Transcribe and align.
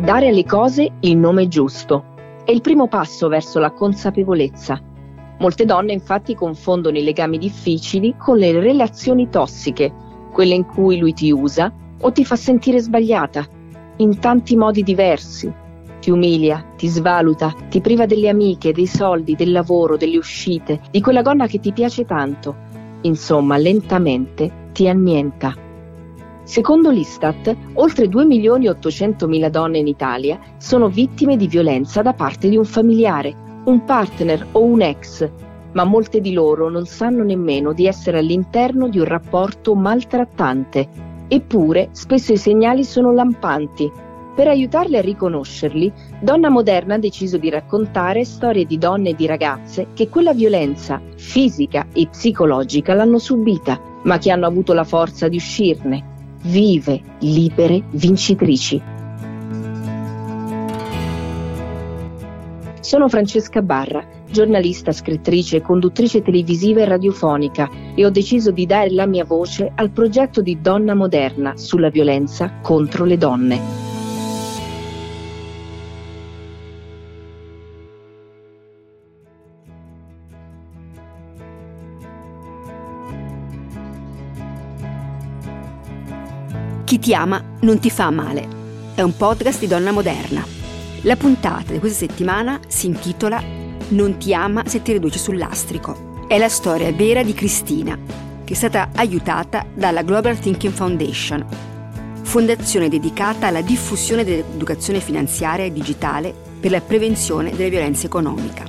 Dare 0.00 0.28
alle 0.28 0.46
cose 0.46 0.92
il 1.00 1.18
nome 1.18 1.46
giusto 1.46 2.04
è 2.46 2.52
il 2.52 2.62
primo 2.62 2.88
passo 2.88 3.28
verso 3.28 3.58
la 3.58 3.70
consapevolezza. 3.70 4.80
Molte 5.40 5.66
donne 5.66 5.92
infatti 5.92 6.34
confondono 6.34 6.96
i 6.96 7.02
legami 7.02 7.36
difficili 7.36 8.14
con 8.16 8.38
le 8.38 8.58
relazioni 8.58 9.28
tossiche, 9.28 9.92
quelle 10.32 10.54
in 10.54 10.64
cui 10.64 10.96
lui 10.96 11.12
ti 11.12 11.30
usa 11.30 11.70
o 12.00 12.12
ti 12.12 12.24
fa 12.24 12.34
sentire 12.36 12.80
sbagliata, 12.80 13.46
in 13.96 14.18
tanti 14.18 14.56
modi 14.56 14.82
diversi. 14.82 15.52
Ti 16.00 16.10
umilia, 16.10 16.64
ti 16.78 16.88
svaluta, 16.88 17.54
ti 17.68 17.82
priva 17.82 18.06
delle 18.06 18.30
amiche, 18.30 18.72
dei 18.72 18.86
soldi, 18.86 19.36
del 19.36 19.52
lavoro, 19.52 19.98
delle 19.98 20.16
uscite, 20.16 20.80
di 20.90 21.02
quella 21.02 21.20
gonna 21.20 21.46
che 21.46 21.60
ti 21.60 21.72
piace 21.72 22.06
tanto. 22.06 22.56
Insomma, 23.02 23.58
lentamente 23.58 24.70
ti 24.72 24.88
annienta. 24.88 25.54
Secondo 26.50 26.90
l'Istat, 26.90 27.54
oltre 27.74 28.08
2 28.08 28.24
milioni 28.24 28.66
e 28.66 28.70
800 28.70 29.28
mila 29.28 29.48
donne 29.48 29.78
in 29.78 29.86
Italia 29.86 30.36
sono 30.58 30.88
vittime 30.88 31.36
di 31.36 31.46
violenza 31.46 32.02
da 32.02 32.12
parte 32.12 32.48
di 32.48 32.56
un 32.56 32.64
familiare, 32.64 33.32
un 33.66 33.84
partner 33.84 34.44
o 34.50 34.64
un 34.64 34.82
ex, 34.82 35.30
ma 35.74 35.84
molte 35.84 36.20
di 36.20 36.32
loro 36.32 36.68
non 36.68 36.86
sanno 36.86 37.22
nemmeno 37.22 37.72
di 37.72 37.86
essere 37.86 38.18
all'interno 38.18 38.88
di 38.88 38.98
un 38.98 39.04
rapporto 39.04 39.76
maltrattante. 39.76 40.88
Eppure, 41.28 41.90
spesso 41.92 42.32
i 42.32 42.36
segnali 42.36 42.82
sono 42.82 43.12
lampanti. 43.12 43.88
Per 44.34 44.48
aiutarle 44.48 44.98
a 44.98 45.02
riconoscerli, 45.02 45.92
Donna 46.20 46.48
Moderna 46.48 46.94
ha 46.94 46.98
deciso 46.98 47.36
di 47.36 47.48
raccontare 47.48 48.24
storie 48.24 48.66
di 48.66 48.76
donne 48.76 49.10
e 49.10 49.14
di 49.14 49.26
ragazze 49.26 49.90
che 49.94 50.08
quella 50.08 50.34
violenza 50.34 51.00
fisica 51.14 51.86
e 51.92 52.08
psicologica 52.08 52.92
l'hanno 52.92 53.18
subita, 53.18 53.80
ma 54.02 54.18
che 54.18 54.32
hanno 54.32 54.48
avuto 54.48 54.72
la 54.72 54.82
forza 54.82 55.28
di 55.28 55.36
uscirne 55.36 56.09
vive, 56.42 57.00
libere, 57.20 57.82
vincitrici. 57.90 58.80
Sono 62.80 63.08
Francesca 63.08 63.62
Barra, 63.62 64.04
giornalista, 64.30 64.92
scrittrice 64.92 65.60
conduttrice 65.60 66.22
televisiva 66.22 66.80
e 66.80 66.86
radiofonica 66.86 67.68
e 67.94 68.04
ho 68.04 68.10
deciso 68.10 68.50
di 68.50 68.66
dare 68.66 68.90
la 68.90 69.06
mia 69.06 69.24
voce 69.24 69.70
al 69.74 69.90
progetto 69.90 70.40
di 70.40 70.60
Donna 70.60 70.94
Moderna 70.94 71.56
sulla 71.56 71.90
violenza 71.90 72.58
contro 72.62 73.04
le 73.04 73.16
donne. 73.16 73.89
Chi 86.90 86.98
ti 86.98 87.14
ama 87.14 87.40
non 87.60 87.78
ti 87.78 87.88
fa 87.88 88.10
male. 88.10 88.48
È 88.96 89.00
un 89.00 89.16
podcast 89.16 89.60
di 89.60 89.68
Donna 89.68 89.92
Moderna. 89.92 90.44
La 91.02 91.14
puntata 91.14 91.70
di 91.70 91.78
questa 91.78 92.04
settimana 92.04 92.58
si 92.66 92.86
intitola 92.86 93.40
Non 93.90 94.18
ti 94.18 94.34
ama 94.34 94.64
se 94.66 94.82
ti 94.82 94.90
riduci 94.90 95.16
sul 95.16 95.38
lastrico. 95.38 96.24
È 96.26 96.36
la 96.36 96.48
storia 96.48 96.90
vera 96.90 97.22
di 97.22 97.32
Cristina, 97.32 97.96
che 98.42 98.54
è 98.54 98.56
stata 98.56 98.88
aiutata 98.96 99.64
dalla 99.72 100.02
Global 100.02 100.36
Thinking 100.36 100.72
Foundation, 100.72 101.46
fondazione 102.22 102.88
dedicata 102.88 103.46
alla 103.46 103.62
diffusione 103.62 104.24
dell'educazione 104.24 104.98
finanziaria 104.98 105.66
e 105.66 105.72
digitale 105.72 106.34
per 106.58 106.72
la 106.72 106.80
prevenzione 106.80 107.54
della 107.54 107.68
violenza 107.68 108.06
economica. 108.06 108.64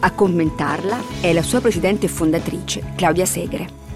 A 0.00 0.10
commentarla 0.10 1.02
è 1.22 1.32
la 1.32 1.42
sua 1.42 1.62
presidente 1.62 2.04
e 2.04 2.10
fondatrice, 2.10 2.92
Claudia 2.94 3.24
Segre. 3.24 3.87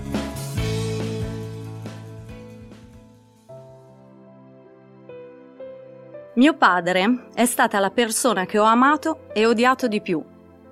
Mio 6.34 6.54
padre 6.54 7.26
è 7.34 7.44
stata 7.44 7.78
la 7.78 7.90
persona 7.90 8.46
che 8.46 8.58
ho 8.58 8.64
amato 8.64 9.26
e 9.34 9.44
odiato 9.44 9.86
di 9.86 10.00
più. 10.00 10.24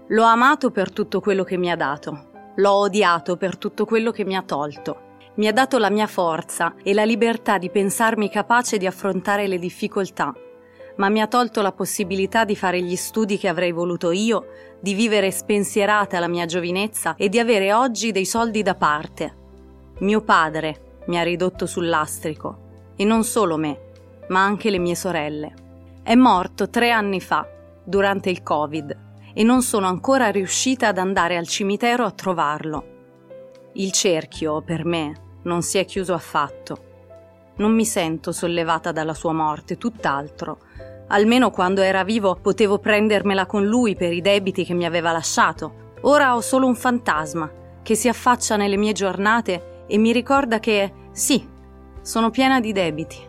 L'ho 0.07 0.23
amato 0.23 0.71
per 0.71 0.91
tutto 0.91 1.21
quello 1.21 1.45
che 1.45 1.59
mi 1.59 1.71
ha 1.71 1.77
dato. 1.77 2.29
L'ho 2.57 2.73
odiato 2.73 3.37
per 3.37 3.59
tutto 3.59 3.85
quello 3.85 4.11
che 4.11 4.25
mi 4.25 4.37
ha 4.37 4.43
tolto. 4.43 5.19
Mi 5.35 5.49
ha 5.49 5.53
dato 5.53 5.77
la 5.77 5.91
mia 5.91 6.07
forza 6.07 6.77
e 6.83 6.95
la 6.95 7.05
libertà 7.05 7.59
di 7.59 7.69
pensarmi 7.69 8.31
capace 8.31 8.79
di 8.79 8.87
affrontare 8.87 9.47
le 9.49 9.59
difficoltà, 9.59 10.35
ma 10.97 11.11
mi 11.11 11.21
ha 11.21 11.27
tolto 11.27 11.61
la 11.61 11.73
possibilità 11.73 12.47
di 12.47 12.57
fare 12.57 12.81
gli 12.81 12.97
studi 12.97 13.37
che 13.37 13.49
avrei 13.49 13.73
voluto 13.73 14.13
io, 14.13 14.47
di 14.81 14.95
vivere 14.95 15.31
spensierata 15.31 16.19
la 16.21 16.29
mia 16.29 16.47
giovinezza 16.47 17.17
e 17.17 17.29
di 17.29 17.39
avere 17.39 17.75
oggi 17.75 18.13
dei 18.13 18.25
soldi 18.25 18.63
da 18.63 18.77
parte. 18.77 19.37
Mio 19.99 20.23
padre 20.23 21.03
mi 21.09 21.19
ha 21.19 21.23
ridotto 21.23 21.67
sul 21.67 21.87
lastrico. 21.87 22.69
E 22.97 23.05
non 23.05 23.25
solo 23.25 23.57
me, 23.57 23.90
ma 24.31 24.43
anche 24.43 24.71
le 24.71 24.79
mie 24.79 24.95
sorelle. 24.95 25.53
È 26.03 26.15
morto 26.15 26.69
tre 26.71 26.91
anni 26.91 27.21
fa, 27.21 27.47
durante 27.85 28.31
il 28.31 28.43
Covid, 28.43 28.97
e 29.35 29.43
non 29.43 29.63
sono 29.63 29.87
ancora 29.87 30.31
riuscita 30.31 30.89
ad 30.89 30.99
andare 30.99 31.37
al 31.37 31.47
cimitero 31.47 32.05
a 32.05 32.11
trovarlo. 32.11 32.99
Il 33.75 33.93
cerchio, 33.93 34.63
per 34.63 34.85
me, 34.85 35.39
non 35.43 35.63
si 35.63 35.79
è 35.79 35.85
chiuso 35.85 36.15
affatto. 36.15 36.89
Non 37.57 37.73
mi 37.73 37.85
sento 37.85 38.33
sollevata 38.33 38.91
dalla 38.93 39.15
sua 39.15 39.33
morte, 39.33 39.77
tutt'altro. 39.77 40.59
Almeno 41.09 41.51
quando 41.51 41.81
era 41.81 42.05
vivo 42.05 42.37
potevo 42.37 42.79
prendermela 42.79 43.47
con 43.47 43.65
lui 43.65 43.97
per 43.97 44.13
i 44.13 44.21
debiti 44.21 44.65
che 44.65 44.75
mi 44.75 44.85
aveva 44.85 45.13
lasciato. 45.13 45.89
Ora 46.03 46.35
ho 46.35 46.41
solo 46.41 46.67
un 46.67 46.77
fantasma 46.77 47.51
che 47.83 47.95
si 47.95 48.09
affaccia 48.09 48.57
nelle 48.57 48.77
mie 48.77 48.93
giornate 48.93 49.85
e 49.87 49.99
mi 49.99 50.13
ricorda 50.13 50.61
che, 50.61 50.93
sì, 51.11 51.47
sono 52.01 52.31
piena 52.31 52.61
di 52.61 52.73
debiti 52.73 53.29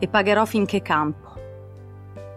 e 0.00 0.08
pagherò 0.08 0.44
finché 0.44 0.82
campo. 0.82 1.28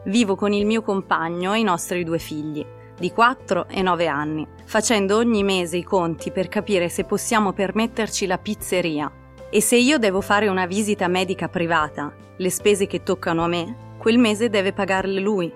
Vivo 0.05 0.35
con 0.35 0.51
il 0.51 0.65
mio 0.65 0.81
compagno 0.81 1.53
e 1.53 1.59
i 1.59 1.63
nostri 1.63 2.03
due 2.03 2.19
figli, 2.19 2.63
di 2.99 3.11
4 3.11 3.67
e 3.69 3.81
9 3.81 4.07
anni, 4.07 4.45
facendo 4.65 5.17
ogni 5.17 5.43
mese 5.43 5.77
i 5.77 5.83
conti 5.83 6.29
per 6.31 6.49
capire 6.49 6.89
se 6.89 7.05
possiamo 7.05 7.53
permetterci 7.53 8.27
la 8.27 8.37
pizzeria. 8.37 9.11
E 9.49 9.61
se 9.61 9.77
io 9.77 9.97
devo 9.97 10.19
fare 10.19 10.49
una 10.49 10.65
visita 10.65 11.07
medica 11.07 11.47
privata, 11.47 12.13
le 12.35 12.49
spese 12.49 12.85
che 12.85 13.01
toccano 13.01 13.45
a 13.45 13.47
me, 13.47 13.95
quel 13.97 14.17
mese 14.17 14.49
deve 14.49 14.73
pagarle 14.73 15.21
lui. 15.21 15.51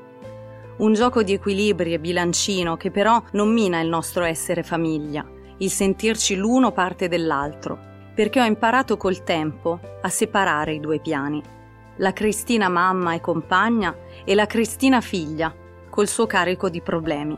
Un 0.77 0.93
gioco 0.93 1.23
di 1.23 1.33
equilibri 1.33 1.93
e 1.93 1.99
bilancino 1.99 2.77
che 2.77 2.89
però 2.89 3.21
non 3.31 3.51
mina 3.51 3.81
il 3.81 3.89
nostro 3.89 4.23
essere 4.23 4.63
famiglia, 4.63 5.25
il 5.57 5.69
sentirci 5.69 6.35
l'uno 6.35 6.71
parte 6.71 7.09
dell'altro, 7.09 7.77
perché 8.15 8.39
ho 8.39 8.45
imparato 8.45 8.95
col 8.95 9.23
tempo 9.23 9.79
a 10.01 10.07
separare 10.07 10.75
i 10.75 10.79
due 10.79 10.99
piani 10.99 11.55
la 11.97 12.13
Cristina 12.13 12.69
mamma 12.69 13.13
e 13.13 13.21
compagna 13.21 13.95
e 14.23 14.35
la 14.35 14.45
Cristina 14.45 15.01
figlia, 15.01 15.53
col 15.89 16.07
suo 16.07 16.25
carico 16.25 16.69
di 16.69 16.81
problemi. 16.81 17.37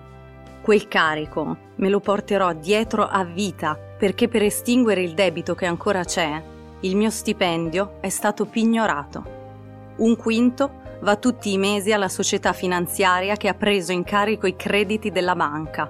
Quel 0.62 0.88
carico 0.88 1.58
me 1.76 1.90
lo 1.90 2.00
porterò 2.00 2.54
dietro 2.54 3.08
a 3.08 3.24
vita 3.24 3.78
perché 3.78 4.28
per 4.28 4.44
estinguere 4.44 5.02
il 5.02 5.14
debito 5.14 5.56
che 5.56 5.66
ancora 5.66 6.04
c'è, 6.04 6.42
il 6.82 6.96
mio 6.96 7.10
stipendio 7.10 7.98
è 8.02 8.10
stato 8.10 8.46
pignorato. 8.46 9.38
Un 9.98 10.16
quinto 10.16 10.82
va 11.02 11.16
tutti 11.16 11.54
i 11.54 11.58
mesi 11.58 11.92
alla 11.92 12.10
società 12.10 12.54
finanziaria 12.54 13.36
che 13.36 13.48
ha 13.48 13.54
preso 13.54 13.92
in 13.92 14.04
carico 14.04 14.48
i 14.48 14.56
crediti 14.56 15.12
della 15.12 15.36
banca. 15.36 15.90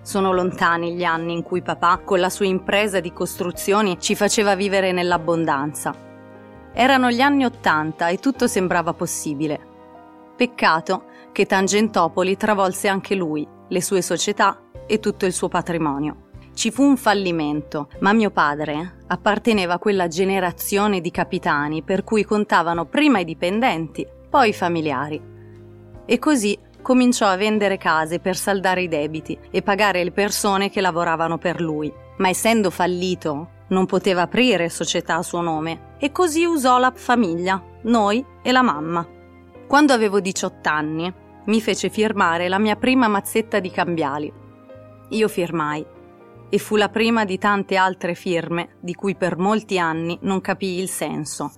Sono 0.00 0.32
lontani 0.32 0.94
gli 0.94 1.04
anni 1.04 1.34
in 1.34 1.42
cui 1.42 1.60
papà, 1.60 2.00
con 2.02 2.18
la 2.18 2.30
sua 2.30 2.46
impresa 2.46 3.00
di 3.00 3.12
costruzioni, 3.12 4.00
ci 4.00 4.14
faceva 4.14 4.54
vivere 4.54 4.92
nell'abbondanza 4.92 6.06
erano 6.80 7.10
gli 7.10 7.20
anni 7.20 7.44
Ottanta 7.44 8.06
e 8.06 8.18
tutto 8.18 8.46
sembrava 8.46 8.92
possibile. 8.92 9.58
Peccato 10.36 11.06
che 11.32 11.44
Tangentopoli 11.44 12.36
travolse 12.36 12.86
anche 12.86 13.16
lui, 13.16 13.44
le 13.66 13.82
sue 13.82 14.00
società 14.00 14.60
e 14.86 15.00
tutto 15.00 15.26
il 15.26 15.32
suo 15.32 15.48
patrimonio. 15.48 16.28
Ci 16.54 16.70
fu 16.70 16.84
un 16.84 16.96
fallimento, 16.96 17.88
ma 17.98 18.12
mio 18.12 18.30
padre 18.30 18.98
apparteneva 19.08 19.74
a 19.74 19.78
quella 19.80 20.06
generazione 20.06 21.00
di 21.00 21.10
capitani 21.10 21.82
per 21.82 22.04
cui 22.04 22.22
contavano 22.22 22.84
prima 22.84 23.18
i 23.18 23.24
dipendenti, 23.24 24.06
poi 24.30 24.50
i 24.50 24.54
familiari. 24.54 25.20
E 26.06 26.18
così 26.20 26.56
cominciò 26.80 27.26
a 27.26 27.36
vendere 27.36 27.76
case 27.76 28.20
per 28.20 28.36
saldare 28.36 28.82
i 28.82 28.88
debiti 28.88 29.36
e 29.50 29.62
pagare 29.62 30.04
le 30.04 30.12
persone 30.12 30.70
che 30.70 30.80
lavoravano 30.80 31.38
per 31.38 31.60
lui. 31.60 31.92
Ma 32.18 32.28
essendo 32.28 32.70
fallito, 32.70 33.56
non 33.68 33.86
poteva 33.86 34.22
aprire 34.22 34.68
società 34.68 35.16
a 35.16 35.22
suo 35.22 35.40
nome 35.40 35.96
e 35.98 36.12
così 36.12 36.44
usò 36.44 36.78
la 36.78 36.92
famiglia, 36.94 37.62
noi 37.82 38.24
e 38.42 38.52
la 38.52 38.62
mamma. 38.62 39.06
Quando 39.66 39.92
avevo 39.92 40.20
18 40.20 40.68
anni, 40.68 41.12
mi 41.46 41.60
fece 41.60 41.88
firmare 41.88 42.48
la 42.48 42.58
mia 42.58 42.76
prima 42.76 43.08
mazzetta 43.08 43.58
di 43.58 43.70
cambiali. 43.70 44.32
Io 45.10 45.28
firmai 45.28 45.84
e 46.50 46.58
fu 46.58 46.76
la 46.76 46.88
prima 46.88 47.24
di 47.24 47.38
tante 47.38 47.76
altre 47.76 48.14
firme 48.14 48.76
di 48.80 48.94
cui 48.94 49.14
per 49.16 49.36
molti 49.36 49.78
anni 49.78 50.18
non 50.22 50.40
capii 50.40 50.80
il 50.80 50.88
senso. 50.88 51.52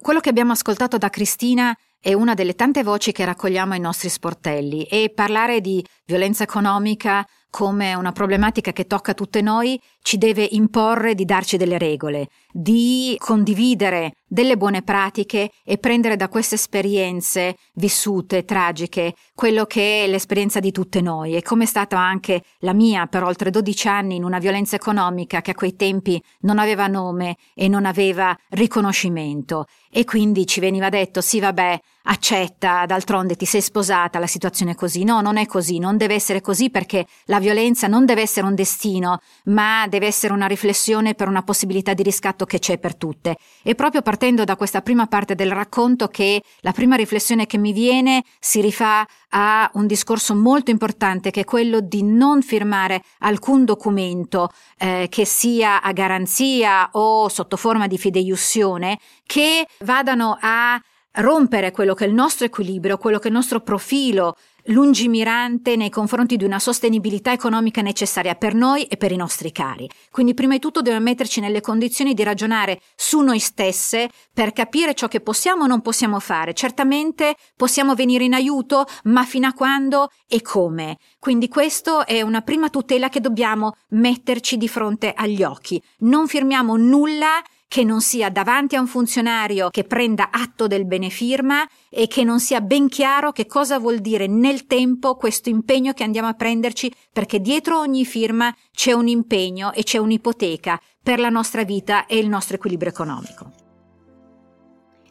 Quello 0.00 0.20
che 0.20 0.28
abbiamo 0.28 0.52
ascoltato 0.52 0.96
da 0.96 1.10
Cristina 1.10 1.76
è 2.00 2.12
una 2.12 2.34
delle 2.34 2.54
tante 2.54 2.82
voci 2.82 3.10
che 3.10 3.24
raccogliamo 3.24 3.72
ai 3.72 3.80
nostri 3.80 4.08
sportelli 4.08 4.84
e 4.84 5.12
parlare 5.14 5.60
di 5.60 5.84
violenza 6.06 6.44
economica 6.44 7.26
come 7.50 7.94
una 7.94 8.12
problematica 8.12 8.72
che 8.72 8.86
tocca 8.86 9.14
tutte 9.14 9.40
noi 9.40 9.80
ci 10.08 10.16
deve 10.16 10.48
imporre 10.52 11.14
di 11.14 11.26
darci 11.26 11.58
delle 11.58 11.76
regole, 11.76 12.28
di 12.50 13.14
condividere 13.18 14.14
delle 14.26 14.56
buone 14.56 14.82
pratiche 14.82 15.50
e 15.64 15.78
prendere 15.78 16.16
da 16.16 16.28
queste 16.28 16.54
esperienze 16.54 17.56
vissute, 17.74 18.44
tragiche, 18.44 19.14
quello 19.34 19.64
che 19.64 20.04
è 20.04 20.06
l'esperienza 20.06 20.60
di 20.60 20.70
tutte 20.70 21.00
noi. 21.00 21.34
E 21.34 21.42
come 21.42 21.64
è 21.64 21.66
stata 21.66 21.98
anche 21.98 22.42
la 22.60 22.72
mia 22.72 23.06
per 23.06 23.22
oltre 23.22 23.50
12 23.50 23.88
anni 23.88 24.16
in 24.16 24.24
una 24.24 24.38
violenza 24.38 24.76
economica 24.76 25.40
che 25.40 25.50
a 25.50 25.54
quei 25.54 25.76
tempi 25.76 26.22
non 26.40 26.58
aveva 26.58 26.86
nome 26.86 27.36
e 27.54 27.68
non 27.68 27.84
aveva 27.84 28.36
riconoscimento. 28.50 29.66
E 29.90 30.04
quindi 30.04 30.46
ci 30.46 30.60
veniva 30.60 30.90
detto 30.90 31.20
sì 31.22 31.40
vabbè 31.40 31.80
accetta 32.10 32.84
d'altronde 32.86 33.36
ti 33.36 33.44
sei 33.44 33.60
sposata 33.60 34.18
la 34.18 34.26
situazione 34.26 34.72
è 34.72 34.74
così. 34.74 35.04
No 35.04 35.20
non 35.20 35.38
è 35.38 35.46
così 35.46 35.78
non 35.78 35.96
deve 35.96 36.14
essere 36.14 36.40
così 36.40 36.70
perché 36.70 37.06
la 37.24 37.40
violenza 37.40 37.86
non 37.86 38.04
deve 38.04 38.22
essere 38.22 38.46
un 38.46 38.54
destino 38.54 39.20
ma 39.44 39.86
deve 39.88 39.97
essere 40.06 40.32
una 40.32 40.46
riflessione 40.46 41.14
per 41.14 41.28
una 41.28 41.42
possibilità 41.42 41.94
di 41.94 42.02
riscatto 42.02 42.44
che 42.44 42.58
c'è 42.58 42.78
per 42.78 42.96
tutte. 42.96 43.36
E 43.62 43.74
proprio 43.74 44.02
partendo 44.02 44.44
da 44.44 44.56
questa 44.56 44.80
prima 44.80 45.06
parte 45.06 45.34
del 45.34 45.52
racconto 45.52 46.08
che 46.08 46.42
la 46.60 46.72
prima 46.72 46.96
riflessione 46.96 47.46
che 47.46 47.58
mi 47.58 47.72
viene 47.72 48.22
si 48.38 48.60
rifà 48.60 49.06
a 49.30 49.70
un 49.74 49.86
discorso 49.86 50.34
molto 50.34 50.70
importante 50.70 51.30
che 51.30 51.40
è 51.40 51.44
quello 51.44 51.80
di 51.80 52.02
non 52.02 52.42
firmare 52.42 53.02
alcun 53.18 53.64
documento 53.64 54.50
eh, 54.78 55.06
che 55.10 55.24
sia 55.24 55.82
a 55.82 55.92
garanzia 55.92 56.88
o 56.92 57.28
sotto 57.28 57.56
forma 57.56 57.86
di 57.86 57.98
fideiussione 57.98 58.98
che 59.24 59.66
vadano 59.80 60.38
a 60.40 60.80
rompere 61.12 61.70
quello 61.70 61.94
che 61.94 62.04
è 62.04 62.08
il 62.08 62.14
nostro 62.14 62.46
equilibrio, 62.46 62.98
quello 62.98 63.18
che 63.18 63.24
è 63.24 63.28
il 63.28 63.36
nostro 63.36 63.60
profilo 63.60 64.36
lungimirante 64.68 65.76
nei 65.76 65.90
confronti 65.90 66.36
di 66.36 66.44
una 66.44 66.58
sostenibilità 66.58 67.32
economica 67.32 67.82
necessaria 67.82 68.34
per 68.34 68.54
noi 68.54 68.84
e 68.84 68.96
per 68.96 69.12
i 69.12 69.16
nostri 69.16 69.52
cari. 69.52 69.88
Quindi 70.10 70.34
prima 70.34 70.54
di 70.54 70.60
tutto 70.60 70.80
dobbiamo 70.80 71.04
metterci 71.04 71.40
nelle 71.40 71.60
condizioni 71.60 72.14
di 72.14 72.22
ragionare 72.22 72.80
su 72.96 73.20
noi 73.20 73.38
stesse 73.38 74.08
per 74.32 74.52
capire 74.52 74.94
ciò 74.94 75.08
che 75.08 75.20
possiamo 75.20 75.64
o 75.64 75.66
non 75.66 75.80
possiamo 75.80 76.18
fare. 76.20 76.54
Certamente 76.54 77.36
possiamo 77.56 77.94
venire 77.94 78.24
in 78.24 78.34
aiuto, 78.34 78.86
ma 79.04 79.24
fino 79.24 79.46
a 79.46 79.52
quando 79.52 80.10
e 80.26 80.42
come. 80.42 80.98
Quindi 81.18 81.48
questo 81.48 82.06
è 82.06 82.22
una 82.22 82.42
prima 82.42 82.68
tutela 82.68 83.08
che 83.08 83.20
dobbiamo 83.20 83.74
metterci 83.90 84.56
di 84.56 84.68
fronte 84.68 85.12
agli 85.14 85.42
occhi. 85.42 85.82
Non 85.98 86.28
firmiamo 86.28 86.76
nulla 86.76 87.42
che 87.68 87.84
non 87.84 88.00
sia 88.00 88.30
davanti 88.30 88.76
a 88.76 88.80
un 88.80 88.86
funzionario 88.86 89.68
che 89.68 89.84
prenda 89.84 90.30
atto 90.32 90.66
del 90.66 90.86
benefirma 90.86 91.68
e 91.90 92.06
che 92.06 92.24
non 92.24 92.40
sia 92.40 92.62
ben 92.62 92.88
chiaro 92.88 93.30
che 93.30 93.46
cosa 93.46 93.78
vuol 93.78 93.98
dire 93.98 94.26
nel 94.26 94.64
tempo 94.66 95.16
questo 95.16 95.50
impegno 95.50 95.92
che 95.92 96.02
andiamo 96.02 96.28
a 96.28 96.32
prenderci 96.32 96.90
perché 97.12 97.40
dietro 97.40 97.78
ogni 97.78 98.06
firma 98.06 98.52
c'è 98.72 98.92
un 98.92 99.06
impegno 99.06 99.72
e 99.74 99.82
c'è 99.82 99.98
un'ipoteca 99.98 100.80
per 101.02 101.20
la 101.20 101.28
nostra 101.28 101.62
vita 101.62 102.06
e 102.06 102.16
il 102.16 102.28
nostro 102.28 102.56
equilibrio 102.56 102.90
economico. 102.90 103.52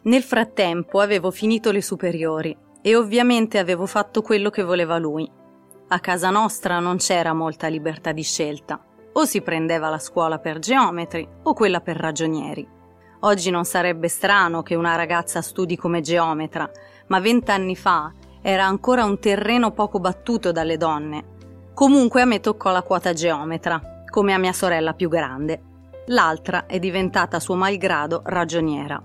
Nel 0.02 0.22
frattempo 0.22 0.98
avevo 0.98 1.30
finito 1.30 1.70
le 1.70 1.82
superiori 1.82 2.56
e 2.82 2.96
ovviamente 2.96 3.58
avevo 3.58 3.86
fatto 3.86 4.20
quello 4.20 4.50
che 4.50 4.64
voleva 4.64 4.98
lui. 4.98 5.30
A 5.88 6.00
casa 6.00 6.30
nostra 6.30 6.80
non 6.80 6.96
c'era 6.96 7.32
molta 7.32 7.68
libertà 7.68 8.10
di 8.10 8.22
scelta 8.22 8.82
o 9.18 9.24
si 9.24 9.42
prendeva 9.42 9.88
la 9.88 9.98
scuola 9.98 10.38
per 10.38 10.60
geometri 10.60 11.26
o 11.42 11.52
quella 11.52 11.80
per 11.80 11.96
ragionieri. 11.96 12.66
Oggi 13.22 13.50
non 13.50 13.64
sarebbe 13.64 14.06
strano 14.06 14.62
che 14.62 14.76
una 14.76 14.94
ragazza 14.94 15.42
studi 15.42 15.76
come 15.76 16.00
geometra, 16.00 16.70
ma 17.08 17.18
vent'anni 17.18 17.74
fa 17.74 18.12
era 18.40 18.64
ancora 18.64 19.04
un 19.04 19.18
terreno 19.18 19.72
poco 19.72 19.98
battuto 19.98 20.52
dalle 20.52 20.76
donne. 20.76 21.36
Comunque 21.74 22.22
a 22.22 22.26
me 22.26 22.38
toccò 22.38 22.70
la 22.70 22.82
quota 22.82 23.12
geometra, 23.12 24.04
come 24.08 24.34
a 24.34 24.38
mia 24.38 24.52
sorella 24.52 24.94
più 24.94 25.08
grande. 25.08 25.62
L'altra 26.06 26.66
è 26.66 26.78
diventata 26.78 27.40
suo 27.40 27.56
malgrado 27.56 28.22
ragioniera. 28.24 29.02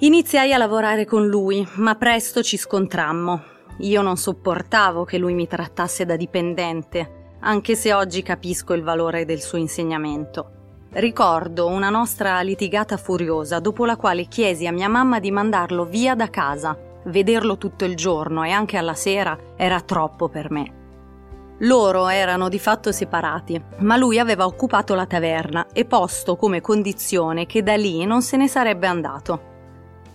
Iniziai 0.00 0.52
a 0.52 0.58
lavorare 0.58 1.06
con 1.06 1.26
lui, 1.26 1.66
ma 1.76 1.94
presto 1.94 2.42
ci 2.42 2.58
scontrammo. 2.58 3.42
Io 3.78 4.02
non 4.02 4.18
sopportavo 4.18 5.04
che 5.04 5.16
lui 5.16 5.32
mi 5.32 5.46
trattasse 5.46 6.04
da 6.04 6.16
dipendente 6.16 7.16
anche 7.40 7.76
se 7.76 7.92
oggi 7.92 8.22
capisco 8.22 8.72
il 8.72 8.82
valore 8.82 9.24
del 9.24 9.40
suo 9.40 9.58
insegnamento. 9.58 10.52
Ricordo 10.90 11.66
una 11.66 11.90
nostra 11.90 12.40
litigata 12.40 12.96
furiosa 12.96 13.60
dopo 13.60 13.84
la 13.84 13.96
quale 13.96 14.24
chiesi 14.24 14.66
a 14.66 14.72
mia 14.72 14.88
mamma 14.88 15.20
di 15.20 15.30
mandarlo 15.30 15.84
via 15.84 16.14
da 16.14 16.30
casa. 16.30 16.76
Vederlo 17.04 17.58
tutto 17.58 17.84
il 17.84 17.94
giorno 17.94 18.42
e 18.42 18.50
anche 18.50 18.76
alla 18.76 18.94
sera 18.94 19.38
era 19.56 19.80
troppo 19.80 20.28
per 20.28 20.50
me. 20.50 20.76
Loro 21.62 22.08
erano 22.08 22.48
di 22.48 22.58
fatto 22.58 22.92
separati, 22.92 23.60
ma 23.78 23.96
lui 23.96 24.18
aveva 24.18 24.46
occupato 24.46 24.94
la 24.94 25.06
taverna 25.06 25.66
e 25.72 25.84
posto 25.84 26.36
come 26.36 26.60
condizione 26.60 27.46
che 27.46 27.62
da 27.62 27.76
lì 27.76 28.04
non 28.04 28.22
se 28.22 28.36
ne 28.36 28.48
sarebbe 28.48 28.86
andato. 28.86 29.56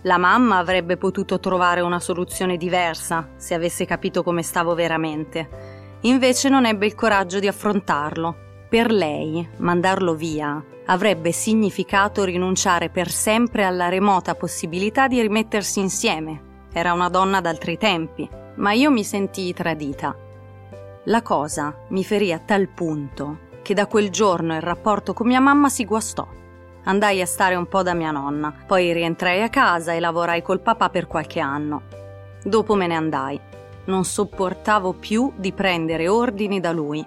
La 0.02 0.18
mamma 0.18 0.58
avrebbe 0.58 0.96
potuto 0.96 1.38
trovare 1.38 1.80
una 1.80 2.00
soluzione 2.00 2.56
diversa 2.56 3.28
se 3.36 3.54
avesse 3.54 3.86
capito 3.86 4.22
come 4.22 4.42
stavo 4.42 4.74
veramente 4.74 5.73
Invece 6.06 6.50
non 6.50 6.66
ebbe 6.66 6.84
il 6.84 6.94
coraggio 6.94 7.38
di 7.38 7.46
affrontarlo. 7.46 8.36
Per 8.68 8.90
lei, 8.90 9.46
mandarlo 9.58 10.14
via 10.14 10.62
avrebbe 10.86 11.32
significato 11.32 12.24
rinunciare 12.24 12.90
per 12.90 13.10
sempre 13.10 13.64
alla 13.64 13.88
remota 13.88 14.34
possibilità 14.34 15.08
di 15.08 15.22
rimettersi 15.22 15.80
insieme. 15.80 16.66
Era 16.74 16.92
una 16.92 17.08
donna 17.08 17.40
d'altri 17.40 17.78
tempi, 17.78 18.28
ma 18.56 18.72
io 18.72 18.90
mi 18.90 19.02
sentii 19.02 19.54
tradita. 19.54 20.14
La 21.04 21.22
cosa 21.22 21.74
mi 21.88 22.04
ferì 22.04 22.32
a 22.32 22.38
tal 22.38 22.68
punto 22.68 23.38
che 23.62 23.72
da 23.72 23.86
quel 23.86 24.10
giorno 24.10 24.54
il 24.54 24.60
rapporto 24.60 25.14
con 25.14 25.26
mia 25.26 25.40
mamma 25.40 25.70
si 25.70 25.86
guastò. 25.86 26.26
Andai 26.84 27.22
a 27.22 27.26
stare 27.26 27.54
un 27.54 27.66
po' 27.66 27.82
da 27.82 27.94
mia 27.94 28.10
nonna, 28.10 28.52
poi 28.66 28.92
rientrai 28.92 29.40
a 29.40 29.48
casa 29.48 29.94
e 29.94 30.00
lavorai 30.00 30.42
col 30.42 30.60
papà 30.60 30.90
per 30.90 31.06
qualche 31.06 31.40
anno. 31.40 31.82
Dopo 32.42 32.74
me 32.74 32.86
ne 32.86 32.94
andai 32.94 33.40
non 33.86 34.04
sopportavo 34.04 34.92
più 34.94 35.32
di 35.36 35.52
prendere 35.52 36.08
ordini 36.08 36.60
da 36.60 36.72
lui. 36.72 37.06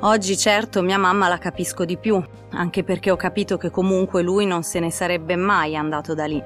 Oggi 0.00 0.36
certo 0.36 0.82
mia 0.82 0.98
mamma 0.98 1.28
la 1.28 1.38
capisco 1.38 1.84
di 1.84 1.96
più, 1.96 2.22
anche 2.50 2.84
perché 2.84 3.10
ho 3.10 3.16
capito 3.16 3.56
che 3.56 3.70
comunque 3.70 4.22
lui 4.22 4.44
non 4.44 4.62
se 4.62 4.78
ne 4.78 4.90
sarebbe 4.90 5.36
mai 5.36 5.76
andato 5.76 6.14
da 6.14 6.26
lì. 6.26 6.42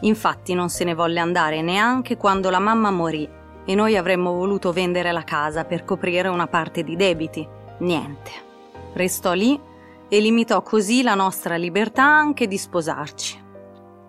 Infatti 0.00 0.52
non 0.52 0.68
se 0.68 0.84
ne 0.84 0.94
volle 0.94 1.20
andare 1.20 1.62
neanche 1.62 2.16
quando 2.16 2.50
la 2.50 2.58
mamma 2.58 2.90
morì 2.90 3.28
e 3.64 3.74
noi 3.74 3.96
avremmo 3.96 4.32
voluto 4.32 4.72
vendere 4.72 5.10
la 5.10 5.24
casa 5.24 5.64
per 5.64 5.84
coprire 5.84 6.28
una 6.28 6.46
parte 6.46 6.84
di 6.84 6.96
debiti. 6.96 7.46
Niente. 7.78 8.30
Restò 8.92 9.32
lì 9.32 9.58
e 10.08 10.20
limitò 10.20 10.62
così 10.62 11.02
la 11.02 11.14
nostra 11.14 11.56
libertà 11.56 12.04
anche 12.04 12.46
di 12.46 12.58
sposarci. 12.58 13.44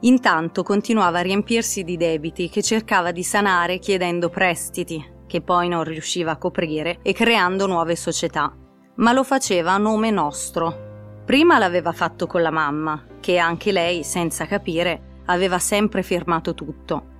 Intanto 0.02 0.62
continuava 0.62 1.20
a 1.20 1.24
riempirsi 1.24 1.84
di 1.84 1.98
debiti 1.98 2.50
che 2.50 2.62
cercava 2.62 3.12
di 3.12 3.24
sanare 3.24 3.80
chiedendo 3.80 4.30
prestiti, 4.30 5.04
che 5.26 5.42
poi 5.42 5.68
non 5.68 5.84
riusciva 5.84 6.32
a 6.32 6.38
coprire, 6.38 7.00
e 7.02 7.14
creando 7.14 7.66
nuove 7.66 7.96
società. 7.96 8.54
Ma 8.96 9.12
lo 9.12 9.24
faceva 9.24 9.72
a 9.72 9.78
nome 9.78 10.12
nostro. 10.12 10.86
Prima 11.26 11.58
l'aveva 11.58 11.92
fatto 11.94 12.28
con 12.28 12.44
la 12.44 12.52
mamma, 12.52 13.04
che 13.20 13.40
anche 13.40 13.72
lei, 13.72 14.04
senza 14.04 14.46
capire, 14.46 15.22
aveva 15.26 15.58
sempre 15.58 16.04
firmato 16.04 16.54
tutto. 16.54 17.16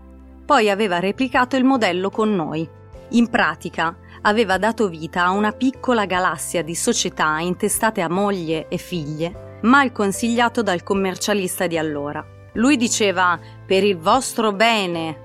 Poi 0.46 0.70
aveva 0.70 1.00
replicato 1.00 1.56
il 1.56 1.64
modello 1.64 2.10
con 2.12 2.34
noi. 2.34 2.68
In 3.10 3.30
pratica, 3.30 3.98
aveva 4.22 4.58
dato 4.58 4.88
vita 4.88 5.26
a 5.26 5.32
una 5.32 5.52
piccola 5.52 6.06
galassia 6.06 6.62
di 6.62 6.76
società 6.76 7.40
intestate 7.40 8.02
a 8.02 8.10
moglie 8.10 8.68
e 8.68 8.78
figlie, 8.78 9.60
mal 9.64 9.92
consigliato 9.92 10.62
dal 10.62 10.84
commercialista 10.84 11.68
di 11.68 11.78
allora. 11.78 12.36
Lui 12.58 12.76
diceva 12.76 13.40
per 13.68 13.84
il 13.84 14.00
vostro 14.00 14.52
bene, 14.52 15.16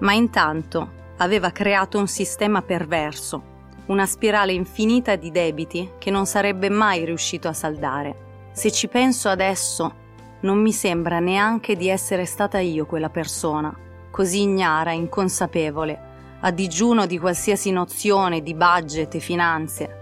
ma 0.00 0.12
intanto 0.12 0.98
aveva 1.16 1.50
creato 1.52 1.98
un 1.98 2.06
sistema 2.06 2.60
perverso, 2.60 3.42
una 3.86 4.04
spirale 4.04 4.52
infinita 4.52 5.16
di 5.16 5.30
debiti 5.30 5.92
che 5.98 6.10
non 6.10 6.26
sarebbe 6.26 6.68
mai 6.68 7.06
riuscito 7.06 7.48
a 7.48 7.54
saldare. 7.54 8.48
Se 8.52 8.70
ci 8.70 8.88
penso 8.88 9.30
adesso, 9.30 9.94
non 10.40 10.58
mi 10.58 10.72
sembra 10.72 11.18
neanche 11.18 11.76
di 11.76 11.88
essere 11.88 12.26
stata 12.26 12.58
io 12.58 12.84
quella 12.84 13.08
persona, 13.08 13.74
così 14.10 14.42
ignara, 14.42 14.92
inconsapevole, 14.92 16.08
a 16.40 16.50
digiuno 16.50 17.06
di 17.06 17.18
qualsiasi 17.18 17.70
nozione 17.70 18.42
di 18.42 18.52
budget 18.52 19.14
e 19.14 19.18
finanze. 19.18 19.99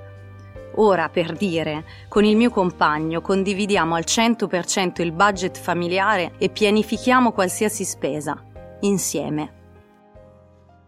Ora, 0.77 1.09
per 1.09 1.37
dire, 1.37 1.85
con 2.09 2.25
il 2.25 2.37
mio 2.37 2.51
compagno 2.51 3.21
condividiamo 3.21 3.95
al 3.95 4.05
100% 4.07 5.03
il 5.03 5.13
budget 5.13 5.59
familiare 5.59 6.33
e 6.39 6.51
pianifichiamo 6.51 7.33
qualsiasi 7.33 7.85
spesa, 7.85 8.41
insieme. 8.81 9.55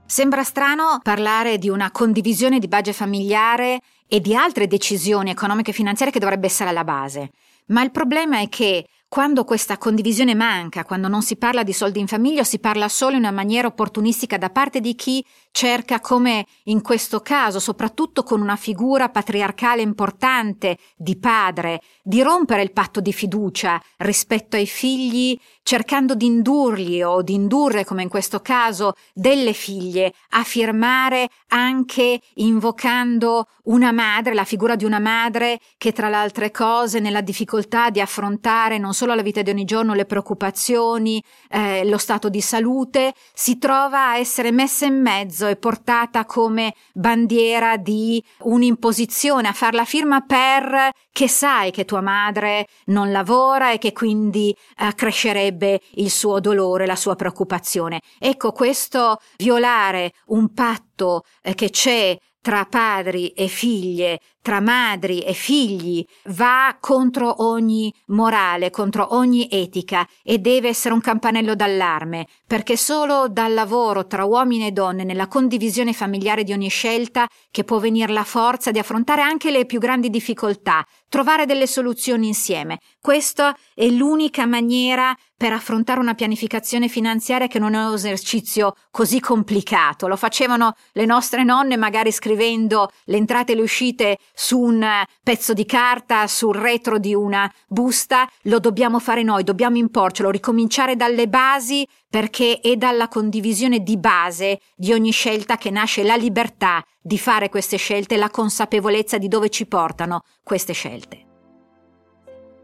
Sembra 0.06 0.42
strano 0.42 0.98
parlare 1.02 1.58
di 1.58 1.68
una 1.68 1.90
condivisione 1.90 2.58
di 2.58 2.68
budget 2.68 2.94
familiare 2.94 3.80
e 4.06 4.20
di 4.20 4.34
altre 4.34 4.66
decisioni 4.66 5.30
economiche 5.30 5.70
e 5.70 5.74
finanziarie 5.74 6.12
che 6.12 6.18
dovrebbe 6.18 6.46
essere 6.46 6.70
alla 6.70 6.84
base, 6.84 7.30
ma 7.66 7.82
il 7.82 7.92
problema 7.92 8.40
è 8.40 8.48
che 8.48 8.86
quando 9.10 9.42
questa 9.42 9.76
condivisione 9.76 10.36
manca, 10.36 10.84
quando 10.84 11.08
non 11.08 11.20
si 11.22 11.34
parla 11.34 11.64
di 11.64 11.72
soldi 11.72 11.98
in 11.98 12.06
famiglia, 12.06 12.44
si 12.44 12.60
parla 12.60 12.88
solo 12.88 13.16
in 13.16 13.22
una 13.22 13.32
maniera 13.32 13.66
opportunistica 13.66 14.38
da 14.38 14.50
parte 14.50 14.80
di 14.80 14.94
chi 14.94 15.24
cerca, 15.50 15.98
come 15.98 16.46
in 16.66 16.80
questo 16.80 17.18
caso, 17.18 17.58
soprattutto 17.58 18.22
con 18.22 18.40
una 18.40 18.54
figura 18.54 19.08
patriarcale 19.08 19.82
importante 19.82 20.78
di 20.94 21.18
padre, 21.18 21.80
di 22.04 22.22
rompere 22.22 22.62
il 22.62 22.70
patto 22.70 23.00
di 23.00 23.12
fiducia 23.12 23.82
rispetto 23.96 24.54
ai 24.54 24.66
figli, 24.66 25.36
cercando 25.70 26.16
di 26.16 26.26
indurli 26.26 27.00
o 27.00 27.22
di 27.22 27.34
indurre, 27.34 27.84
come 27.84 28.02
in 28.02 28.08
questo 28.08 28.40
caso, 28.40 28.94
delle 29.14 29.52
figlie 29.52 30.12
a 30.30 30.42
firmare 30.42 31.28
anche 31.50 32.20
invocando 32.34 33.46
una 33.64 33.92
madre, 33.92 34.34
la 34.34 34.42
figura 34.42 34.74
di 34.74 34.84
una 34.84 34.98
madre 34.98 35.60
che 35.78 35.92
tra 35.92 36.08
le 36.08 36.16
altre 36.16 36.50
cose 36.50 36.98
nella 36.98 37.20
difficoltà 37.20 37.90
di 37.90 38.00
affrontare 38.00 38.78
non 38.78 38.94
solo 38.94 39.14
la 39.14 39.22
vita 39.22 39.42
di 39.42 39.50
ogni 39.50 39.64
giorno, 39.64 39.94
le 39.94 40.06
preoccupazioni, 40.06 41.22
eh, 41.48 41.84
lo 41.84 41.98
stato 41.98 42.28
di 42.28 42.40
salute, 42.40 43.14
si 43.32 43.58
trova 43.58 44.08
a 44.08 44.18
essere 44.18 44.50
messa 44.50 44.86
in 44.86 45.00
mezzo 45.00 45.46
e 45.46 45.54
portata 45.54 46.24
come 46.24 46.74
bandiera 46.92 47.76
di 47.76 48.20
un'imposizione, 48.40 49.46
a 49.46 49.52
far 49.52 49.74
la 49.74 49.84
firma 49.84 50.20
per 50.22 50.90
che 51.12 51.28
sai 51.28 51.70
che 51.70 51.84
tua 51.84 52.00
madre 52.00 52.66
non 52.86 53.12
lavora 53.12 53.72
e 53.72 53.78
che 53.78 53.92
quindi 53.92 54.56
eh, 54.78 54.94
crescerebbe 54.94 55.59
il 55.66 56.10
suo 56.10 56.40
dolore, 56.40 56.86
la 56.86 56.96
sua 56.96 57.16
preoccupazione. 57.16 58.00
Ecco, 58.18 58.52
questo 58.52 59.18
violare 59.36 60.12
un 60.26 60.52
patto 60.52 61.24
eh, 61.42 61.54
che 61.54 61.70
c'è 61.70 62.16
tra 62.40 62.64
padri 62.64 63.28
e 63.28 63.48
figlie, 63.48 64.20
tra 64.42 64.60
madri 64.60 65.20
e 65.20 65.32
figli, 65.32 66.04
va 66.26 66.76
contro 66.80 67.44
ogni 67.44 67.92
morale, 68.06 68.70
contro 68.70 69.14
ogni 69.14 69.48
etica 69.50 70.06
e 70.22 70.38
deve 70.38 70.68
essere 70.68 70.94
un 70.94 71.00
campanello 71.00 71.54
d'allarme, 71.54 72.26
perché 72.46 72.76
solo 72.76 73.28
dal 73.28 73.52
lavoro 73.52 74.06
tra 74.06 74.24
uomini 74.24 74.66
e 74.66 74.72
donne, 74.72 75.04
nella 75.04 75.28
condivisione 75.28 75.92
familiare 75.92 76.44
di 76.44 76.52
ogni 76.52 76.68
scelta, 76.68 77.28
che 77.50 77.64
può 77.64 77.78
venire 77.78 78.12
la 78.12 78.24
forza 78.24 78.70
di 78.70 78.78
affrontare 78.78 79.22
anche 79.22 79.50
le 79.50 79.66
più 79.66 79.78
grandi 79.78 80.10
difficoltà, 80.10 80.86
trovare 81.08 81.44
delle 81.44 81.66
soluzioni 81.66 82.28
insieme. 82.28 82.78
Questa 83.00 83.56
è 83.74 83.86
l'unica 83.88 84.46
maniera 84.46 85.14
per 85.40 85.54
affrontare 85.54 86.00
una 86.00 86.12
pianificazione 86.12 86.88
finanziaria 86.88 87.46
che 87.46 87.58
non 87.58 87.72
è 87.72 87.82
un 87.82 87.94
esercizio 87.94 88.74
così 88.90 89.20
complicato. 89.20 90.06
Lo 90.06 90.16
facevano 90.16 90.74
le 90.92 91.06
nostre 91.06 91.44
nonne 91.44 91.78
magari 91.78 92.12
scrivendo 92.12 92.90
le 93.04 93.16
entrate 93.16 93.52
e 93.52 93.54
le 93.54 93.62
uscite 93.62 94.18
su 94.40 94.58
un 94.58 95.04
pezzo 95.22 95.52
di 95.52 95.66
carta, 95.66 96.26
sul 96.26 96.54
retro 96.54 96.98
di 96.98 97.14
una 97.14 97.52
busta. 97.68 98.26
Lo 98.44 98.58
dobbiamo 98.58 98.98
fare 98.98 99.22
noi, 99.22 99.44
dobbiamo 99.44 99.76
imporcelo, 99.76 100.30
ricominciare 100.30 100.96
dalle 100.96 101.28
basi 101.28 101.86
perché 102.08 102.60
è 102.60 102.76
dalla 102.76 103.08
condivisione 103.08 103.80
di 103.80 103.98
base 103.98 104.60
di 104.74 104.94
ogni 104.94 105.10
scelta 105.10 105.58
che 105.58 105.68
nasce 105.68 106.02
la 106.02 106.16
libertà 106.16 106.82
di 106.98 107.18
fare 107.18 107.50
queste 107.50 107.76
scelte 107.76 108.16
la 108.16 108.30
consapevolezza 108.30 109.18
di 109.18 109.28
dove 109.28 109.50
ci 109.50 109.66
portano 109.66 110.22
queste 110.42 110.72
scelte. 110.72 111.26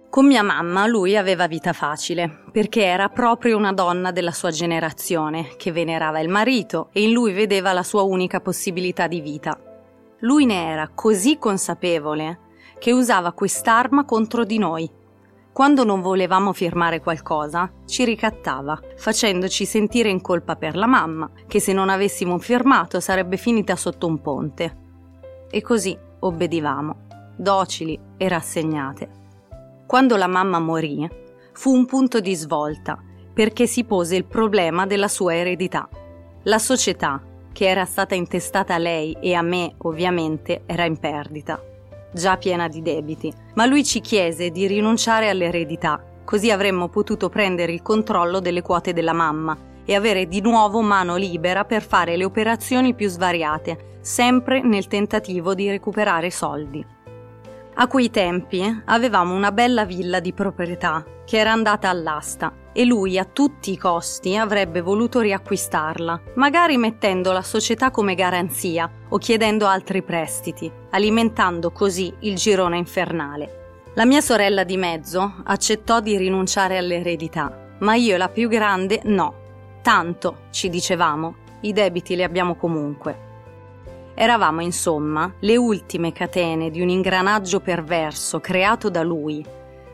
Con 0.09 0.27
mia 0.27 0.43
mamma 0.43 0.87
lui 0.87 1.15
aveva 1.15 1.47
vita 1.47 1.75
facile, 1.75 2.45
perché 2.53 2.85
era 2.85 3.11
proprio 3.11 3.59
una 3.59 3.75
donna 3.75 4.13
della 4.13 4.33
sua 4.33 4.51
generazione, 4.51 5.57
che 5.59 5.73
venerava 5.73 6.21
il 6.21 6.31
marito 6.31 6.89
e 6.95 7.03
in 7.03 7.13
lui 7.13 7.35
vedeva 7.35 7.75
la 7.75 7.83
sua 7.83 8.01
unica 8.01 8.41
possibilità 8.41 9.09
di 9.09 9.21
vita. 9.21 9.66
Lui 10.21 10.47
ne 10.47 10.71
era 10.71 10.89
così 10.95 11.39
consapevole 11.39 12.41
che 12.79 12.93
usava 12.93 13.33
quest'arma 13.33 14.05
contro 14.05 14.45
di 14.45 14.59
noi. 14.59 14.91
Quando 15.53 15.85
non 15.85 16.01
volevamo 16.01 16.53
firmare 16.53 17.01
qualcosa, 17.01 17.71
ci 17.87 18.05
ricattava, 18.05 18.79
facendoci 18.97 19.65
sentire 19.65 20.09
in 20.09 20.21
colpa 20.21 20.57
per 20.57 20.77
la 20.77 20.87
mamma, 20.87 21.31
che 21.47 21.61
se 21.61 21.73
non 21.73 21.89
avessimo 21.89 22.39
firmato 22.39 23.01
sarebbe 23.01 23.37
finita 23.37 23.77
sotto 23.77 24.07
un 24.07 24.21
ponte. 24.21 24.77
E 25.51 25.63
così 25.63 25.97
obbedivamo, 26.19 27.07
docili 27.37 27.99
e 28.17 28.29
rassegnate. 28.29 29.11
Quando 29.87 30.17
la 30.17 30.27
mamma 30.27 30.59
morì, 30.59 31.09
fu 31.53 31.73
un 31.73 31.87
punto 31.87 32.21
di 32.21 32.35
svolta 32.35 32.99
perché 33.33 33.67
si 33.67 33.85
pose 33.85 34.17
il 34.17 34.25
problema 34.25 34.87
della 34.87 35.09
sua 35.09 35.35
eredità. 35.35 35.89
La 36.45 36.59
società, 36.59 37.21
che 37.57 37.69
era 37.69 37.87
stata 37.87 38.15
intestata 38.15 38.75
a 38.75 38.79
lei 38.79 39.17
e 39.19 39.33
a 39.33 39.41
me 39.41 39.73
ovviamente, 39.79 40.65
era 40.67 40.85
in 40.85 40.99
perdita, 40.99 41.59
già 42.13 42.37
piena 42.37 42.69
di 42.69 42.83
debiti, 42.83 43.33
ma 43.55 43.65
lui 43.65 43.83
ci 43.83 44.03
chiese 44.03 44.51
di 44.51 44.67
rinunciare 44.67 45.31
all'eredità, 45.31 46.05
così 46.23 46.51
avremmo 46.51 46.91
potuto 46.91 47.31
prendere 47.31 47.73
il 47.73 47.81
controllo 47.81 48.41
delle 48.41 48.61
quote 48.61 48.93
della 48.93 49.15
mamma 49.15 49.57
e 49.87 49.95
avere 49.95 50.29
di 50.29 50.43
nuovo 50.43 50.83
mano 50.83 51.17
libera 51.17 51.65
per 51.65 51.83
fare 51.83 52.19
le 52.19 52.25
operazioni 52.25 52.93
più 52.93 53.09
svariate, 53.09 54.01
sempre 54.03 54.61
nel 54.61 54.87
tentativo 54.87 55.55
di 55.55 55.71
recuperare 55.71 56.31
soldi. 56.31 56.85
A 57.73 57.87
quei 57.87 58.11
tempi 58.11 58.83
avevamo 58.85 59.33
una 59.33 59.51
bella 59.51 59.87
villa 59.87 60.21
di 60.21 60.35
proprietà 60.35 61.03
che 61.25 61.39
era 61.39 61.53
andata 61.53 61.89
all'asta 61.89 62.65
e 62.79 62.85
lui 62.85 63.19
a 63.19 63.25
tutti 63.25 63.73
i 63.73 63.79
costi 63.79 64.37
avrebbe 64.37 64.83
voluto 64.83 65.21
riacquistarla, 65.21 66.21
magari 66.35 66.77
mettendo 66.77 67.33
la 67.33 67.41
società 67.41 67.91
come 67.91 68.15
garanzia 68.15 68.91
o 69.09 69.17
chiedendo 69.17 69.67
altri 69.67 70.03
prestiti, 70.03 70.71
alimentando 70.91 71.71
così 71.71 72.13
il 72.21 72.35
girone 72.35 72.77
infernale. 72.77 73.85
La 73.95 74.05
mia 74.05 74.21
sorella 74.21 74.63
di 74.63 74.77
mezzo 74.77 75.37
accettò 75.45 76.01
di 76.01 76.19
rinunciare 76.19 76.77
all'eredità, 76.77 77.77
ma 77.79 77.95
io 77.95 78.15
e 78.15 78.19
la 78.19 78.29
più 78.29 78.47
grande 78.47 79.01
no. 79.05 79.35
Tanto, 79.81 80.41
ci 80.51 80.69
dicevamo, 80.69 81.35
i 81.61 81.73
debiti 81.73 82.15
li 82.15 82.25
abbiamo 82.25 82.57
comunque. 82.57 83.25
Eravamo 84.15 84.61
insomma 84.61 85.33
le 85.41 85.57
ultime 85.57 86.13
catene 86.13 86.71
di 86.71 86.83
un 86.83 86.91
ingranaggio 86.91 87.61
perverso 87.61 88.39
creato 88.39 88.91
da 88.91 89.03
lui, 89.03 89.43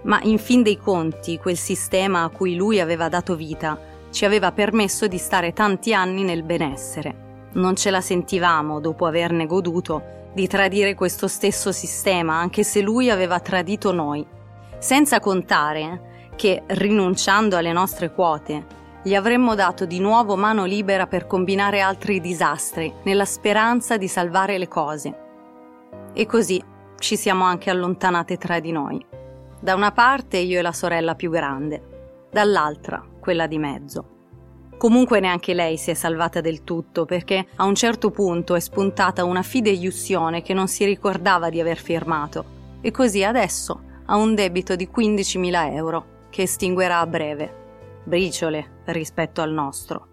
ma 0.04 0.20
in 0.22 0.38
fin 0.38 0.62
dei 0.62 0.78
conti 0.78 1.38
quel 1.38 1.56
sistema 1.56 2.22
a 2.22 2.28
cui 2.28 2.54
lui 2.54 2.80
aveva 2.80 3.08
dato 3.08 3.36
vita 3.36 3.78
ci 4.10 4.24
aveva 4.24 4.52
permesso 4.52 5.06
di 5.06 5.18
stare 5.18 5.52
tanti 5.52 5.94
anni 5.94 6.22
nel 6.22 6.42
benessere. 6.42 7.50
Non 7.54 7.76
ce 7.76 7.90
la 7.90 8.00
sentivamo, 8.00 8.80
dopo 8.80 9.06
averne 9.06 9.46
goduto, 9.46 10.20
di 10.34 10.46
tradire 10.46 10.94
questo 10.94 11.28
stesso 11.28 11.72
sistema, 11.72 12.34
anche 12.34 12.62
se 12.62 12.80
lui 12.80 13.10
aveva 13.10 13.40
tradito 13.40 13.92
noi. 13.92 14.24
Senza 14.78 15.20
contare 15.20 16.30
che, 16.36 16.62
rinunciando 16.66 17.56
alle 17.56 17.72
nostre 17.72 18.12
quote, 18.12 18.80
gli 19.02 19.14
avremmo 19.14 19.54
dato 19.54 19.84
di 19.84 19.98
nuovo 19.98 20.36
mano 20.36 20.64
libera 20.64 21.06
per 21.06 21.26
combinare 21.26 21.80
altri 21.80 22.20
disastri, 22.20 22.92
nella 23.04 23.24
speranza 23.24 23.96
di 23.96 24.08
salvare 24.08 24.58
le 24.58 24.68
cose. 24.68 25.18
E 26.12 26.26
così 26.26 26.62
ci 26.98 27.16
siamo 27.16 27.44
anche 27.44 27.68
allontanate 27.68 28.36
tra 28.36 28.60
di 28.60 28.72
noi. 28.72 29.11
Da 29.62 29.76
una 29.76 29.92
parte 29.92 30.38
io 30.38 30.58
e 30.58 30.62
la 30.62 30.72
sorella 30.72 31.14
più 31.14 31.30
grande, 31.30 32.26
dall'altra 32.32 33.00
quella 33.20 33.46
di 33.46 33.58
mezzo. 33.58 34.08
Comunque 34.76 35.20
neanche 35.20 35.54
lei 35.54 35.76
si 35.76 35.92
è 35.92 35.94
salvata 35.94 36.40
del 36.40 36.64
tutto 36.64 37.04
perché 37.04 37.46
a 37.54 37.64
un 37.64 37.76
certo 37.76 38.10
punto 38.10 38.56
è 38.56 38.60
spuntata 38.60 39.22
una 39.22 39.42
fideiussione 39.42 40.42
che 40.42 40.52
non 40.52 40.66
si 40.66 40.84
ricordava 40.84 41.48
di 41.48 41.60
aver 41.60 41.78
firmato 41.78 42.44
e 42.80 42.90
così 42.90 43.22
adesso 43.22 43.80
ha 44.06 44.16
un 44.16 44.34
debito 44.34 44.74
di 44.74 44.90
15.000 44.92 45.74
euro 45.74 46.06
che 46.30 46.42
estinguerà 46.42 46.98
a 46.98 47.06
breve 47.06 48.02
briciole 48.02 48.82
rispetto 48.86 49.42
al 49.42 49.52
nostro. 49.52 50.08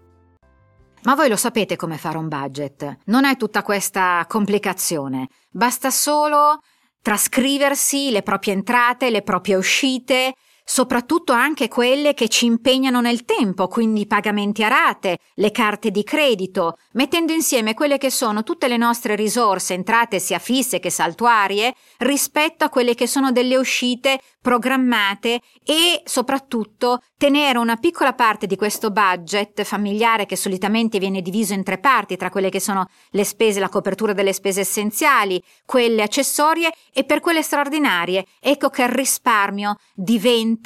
Ma 1.02 1.16
voi 1.16 1.28
lo 1.28 1.36
sapete 1.36 1.74
come 1.74 1.96
fare 1.96 2.18
un 2.18 2.28
budget. 2.28 2.98
Non 3.06 3.24
è 3.24 3.36
tutta 3.36 3.62
questa 3.62 4.24
complicazione. 4.28 5.28
Basta 5.50 5.90
solo 5.90 6.60
trascriversi 7.02 8.10
le 8.10 8.22
proprie 8.22 8.52
entrate, 8.52 9.10
le 9.10 9.22
proprie 9.22 9.54
uscite, 9.54 10.32
soprattutto 10.72 11.32
anche 11.32 11.66
quelle 11.66 12.14
che 12.14 12.28
ci 12.28 12.46
impegnano 12.46 13.00
nel 13.00 13.24
tempo, 13.24 13.66
quindi 13.66 14.02
i 14.02 14.06
pagamenti 14.06 14.62
a 14.62 14.68
rate, 14.68 15.18
le 15.34 15.50
carte 15.50 15.90
di 15.90 16.04
credito, 16.04 16.78
mettendo 16.92 17.32
insieme 17.32 17.74
quelle 17.74 17.98
che 17.98 18.08
sono 18.08 18.44
tutte 18.44 18.68
le 18.68 18.76
nostre 18.76 19.16
risorse, 19.16 19.74
entrate 19.74 20.20
sia 20.20 20.38
fisse 20.38 20.78
che 20.78 20.88
saltuarie, 20.88 21.74
rispetto 21.98 22.64
a 22.64 22.68
quelle 22.68 22.94
che 22.94 23.08
sono 23.08 23.32
delle 23.32 23.56
uscite 23.56 24.20
programmate 24.40 25.40
e 25.64 26.02
soprattutto 26.04 27.02
tenere 27.16 27.58
una 27.58 27.76
piccola 27.76 28.14
parte 28.14 28.46
di 28.46 28.56
questo 28.56 28.90
budget 28.90 29.64
familiare 29.64 30.24
che 30.24 30.36
solitamente 30.36 30.98
viene 30.98 31.20
diviso 31.20 31.52
in 31.52 31.64
tre 31.64 31.78
parti 31.78 32.16
tra 32.16 32.30
quelle 32.30 32.48
che 32.48 32.60
sono 32.60 32.86
le 33.10 33.24
spese, 33.24 33.60
la 33.60 33.68
copertura 33.68 34.12
delle 34.12 34.32
spese 34.32 34.60
essenziali, 34.60 35.42
quelle 35.66 36.02
accessorie 36.02 36.72
e 36.92 37.04
per 37.04 37.20
quelle 37.20 37.42
straordinarie. 37.42 38.24
Ecco 38.38 38.70
che 38.70 38.82
il 38.82 38.88
risparmio 38.88 39.76
diventa 39.94 40.59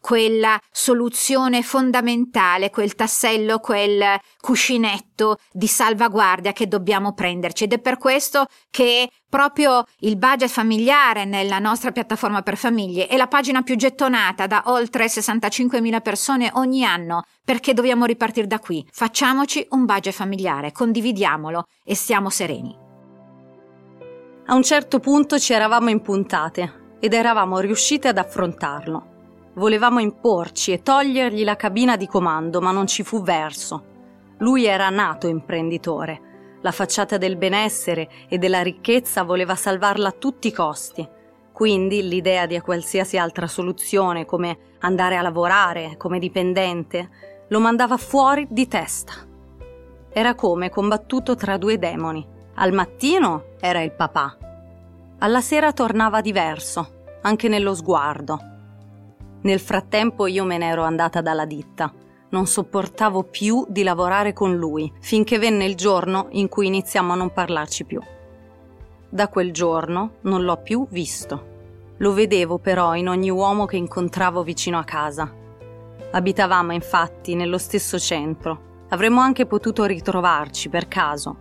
quella 0.00 0.58
soluzione 0.70 1.62
fondamentale, 1.62 2.70
quel 2.70 2.94
tassello, 2.94 3.58
quel 3.58 4.18
cuscinetto 4.40 5.38
di 5.52 5.66
salvaguardia 5.66 6.52
che 6.52 6.66
dobbiamo 6.66 7.12
prenderci 7.12 7.64
ed 7.64 7.74
è 7.74 7.78
per 7.78 7.98
questo 7.98 8.46
che 8.70 9.10
proprio 9.28 9.84
il 9.98 10.16
budget 10.16 10.48
familiare 10.48 11.24
nella 11.24 11.58
nostra 11.58 11.92
piattaforma 11.92 12.42
per 12.42 12.56
famiglie 12.56 13.06
è 13.06 13.16
la 13.16 13.26
pagina 13.26 13.62
più 13.62 13.76
gettonata 13.76 14.46
da 14.46 14.62
oltre 14.66 15.06
65.000 15.06 16.00
persone 16.00 16.50
ogni 16.54 16.84
anno 16.84 17.24
perché 17.44 17.74
dobbiamo 17.74 18.06
ripartire 18.06 18.46
da 18.46 18.58
qui. 18.58 18.86
Facciamoci 18.90 19.66
un 19.70 19.84
budget 19.84 20.14
familiare, 20.14 20.72
condividiamolo 20.72 21.66
e 21.84 21.94
stiamo 21.94 22.30
sereni. 22.30 22.88
A 24.46 24.54
un 24.54 24.62
certo 24.64 24.98
punto 24.98 25.38
ci 25.38 25.52
eravamo 25.52 25.90
impuntate 25.90 26.96
ed 26.98 27.14
eravamo 27.14 27.60
riuscite 27.60 28.08
ad 28.08 28.18
affrontarlo. 28.18 29.09
Volevamo 29.60 30.00
imporci 30.00 30.72
e 30.72 30.80
togliergli 30.80 31.44
la 31.44 31.54
cabina 31.54 31.98
di 31.98 32.06
comando, 32.06 32.62
ma 32.62 32.70
non 32.70 32.86
ci 32.86 33.02
fu 33.02 33.20
verso. 33.20 33.84
Lui 34.38 34.64
era 34.64 34.88
nato 34.88 35.26
imprenditore. 35.26 36.58
La 36.62 36.70
facciata 36.70 37.18
del 37.18 37.36
benessere 37.36 38.08
e 38.30 38.38
della 38.38 38.62
ricchezza 38.62 39.22
voleva 39.22 39.54
salvarla 39.56 40.08
a 40.08 40.14
tutti 40.18 40.48
i 40.48 40.52
costi. 40.52 41.06
Quindi 41.52 42.08
l'idea 42.08 42.46
di 42.46 42.58
qualsiasi 42.60 43.18
altra 43.18 43.46
soluzione, 43.46 44.24
come 44.24 44.76
andare 44.78 45.18
a 45.18 45.20
lavorare 45.20 45.96
come 45.98 46.18
dipendente, 46.18 47.10
lo 47.48 47.60
mandava 47.60 47.98
fuori 47.98 48.46
di 48.48 48.66
testa. 48.66 49.12
Era 50.10 50.34
come 50.36 50.70
combattuto 50.70 51.34
tra 51.34 51.58
due 51.58 51.78
demoni. 51.78 52.26
Al 52.54 52.72
mattino 52.72 53.56
era 53.60 53.82
il 53.82 53.92
papà. 53.92 54.38
Alla 55.18 55.42
sera 55.42 55.74
tornava 55.74 56.22
diverso, 56.22 57.18
anche 57.20 57.48
nello 57.48 57.74
sguardo. 57.74 58.59
Nel 59.42 59.60
frattempo 59.60 60.26
io 60.26 60.44
me 60.44 60.58
ne 60.58 60.68
ero 60.68 60.82
andata 60.82 61.20
dalla 61.20 61.46
ditta. 61.46 61.92
Non 62.30 62.46
sopportavo 62.46 63.24
più 63.24 63.64
di 63.68 63.82
lavorare 63.82 64.32
con 64.32 64.54
lui, 64.54 64.92
finché 65.00 65.38
venne 65.38 65.64
il 65.64 65.74
giorno 65.74 66.28
in 66.30 66.48
cui 66.48 66.66
iniziamo 66.66 67.12
a 67.12 67.16
non 67.16 67.32
parlarci 67.32 67.84
più. 67.84 68.00
Da 69.08 69.28
quel 69.28 69.52
giorno 69.52 70.12
non 70.22 70.44
l'ho 70.44 70.58
più 70.58 70.86
visto. 70.90 71.48
Lo 71.96 72.12
vedevo 72.12 72.58
però 72.58 72.94
in 72.94 73.08
ogni 73.08 73.30
uomo 73.30 73.66
che 73.66 73.76
incontravo 73.76 74.42
vicino 74.42 74.78
a 74.78 74.84
casa. 74.84 75.32
Abitavamo 76.12 76.72
infatti 76.72 77.34
nello 77.34 77.58
stesso 77.58 77.98
centro. 77.98 78.68
Avremmo 78.90 79.20
anche 79.20 79.46
potuto 79.46 79.84
ritrovarci 79.84 80.68
per 80.68 80.86
caso. 80.86 81.36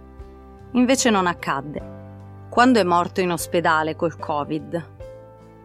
Invece 0.71 1.09
non 1.09 1.27
accadde. 1.27 1.97
Quando 2.49 2.79
è 2.79 2.83
morto 2.83 3.21
in 3.21 3.31
ospedale 3.31 3.95
col 3.95 4.17
Covid, 4.17 4.89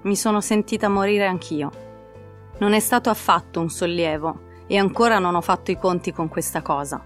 mi 0.02 0.16
sono 0.16 0.40
sentita 0.40 0.88
morire 0.88 1.26
anch'io. 1.26 1.83
Non 2.56 2.72
è 2.72 2.78
stato 2.78 3.10
affatto 3.10 3.60
un 3.60 3.68
sollievo 3.68 4.42
e 4.68 4.78
ancora 4.78 5.18
non 5.18 5.34
ho 5.34 5.40
fatto 5.40 5.72
i 5.72 5.76
conti 5.76 6.12
con 6.12 6.28
questa 6.28 6.62
cosa. 6.62 7.04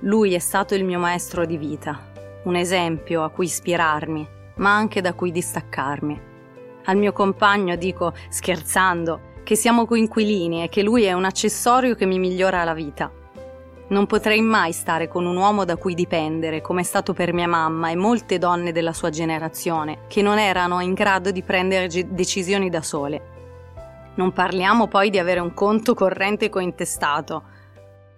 Lui 0.00 0.32
è 0.32 0.38
stato 0.38 0.74
il 0.74 0.84
mio 0.84 0.98
maestro 0.98 1.44
di 1.44 1.58
vita, 1.58 2.12
un 2.44 2.56
esempio 2.56 3.22
a 3.22 3.28
cui 3.28 3.44
ispirarmi, 3.44 4.26
ma 4.56 4.74
anche 4.74 5.02
da 5.02 5.12
cui 5.12 5.32
distaccarmi. 5.32 6.20
Al 6.84 6.96
mio 6.96 7.12
compagno 7.12 7.76
dico, 7.76 8.14
scherzando, 8.30 9.34
che 9.44 9.54
siamo 9.54 9.84
coinquilini 9.84 10.62
e 10.62 10.70
che 10.70 10.82
lui 10.82 11.04
è 11.04 11.12
un 11.12 11.26
accessorio 11.26 11.94
che 11.94 12.06
mi 12.06 12.18
migliora 12.18 12.64
la 12.64 12.74
vita. 12.74 13.12
Non 13.88 14.06
potrei 14.06 14.40
mai 14.40 14.72
stare 14.72 15.08
con 15.08 15.26
un 15.26 15.36
uomo 15.36 15.64
da 15.66 15.76
cui 15.76 15.94
dipendere, 15.94 16.62
come 16.62 16.80
è 16.80 16.84
stato 16.84 17.12
per 17.12 17.34
mia 17.34 17.46
mamma 17.46 17.90
e 17.90 17.96
molte 17.96 18.38
donne 18.38 18.72
della 18.72 18.94
sua 18.94 19.10
generazione, 19.10 19.98
che 20.08 20.22
non 20.22 20.38
erano 20.38 20.80
in 20.80 20.94
grado 20.94 21.30
di 21.30 21.42
prendere 21.42 21.86
decisioni 22.08 22.70
da 22.70 22.80
sole. 22.80 23.34
Non 24.16 24.32
parliamo 24.32 24.88
poi 24.88 25.10
di 25.10 25.18
avere 25.18 25.40
un 25.40 25.52
conto 25.52 25.94
corrente 25.94 26.48
cointestato. 26.48 27.42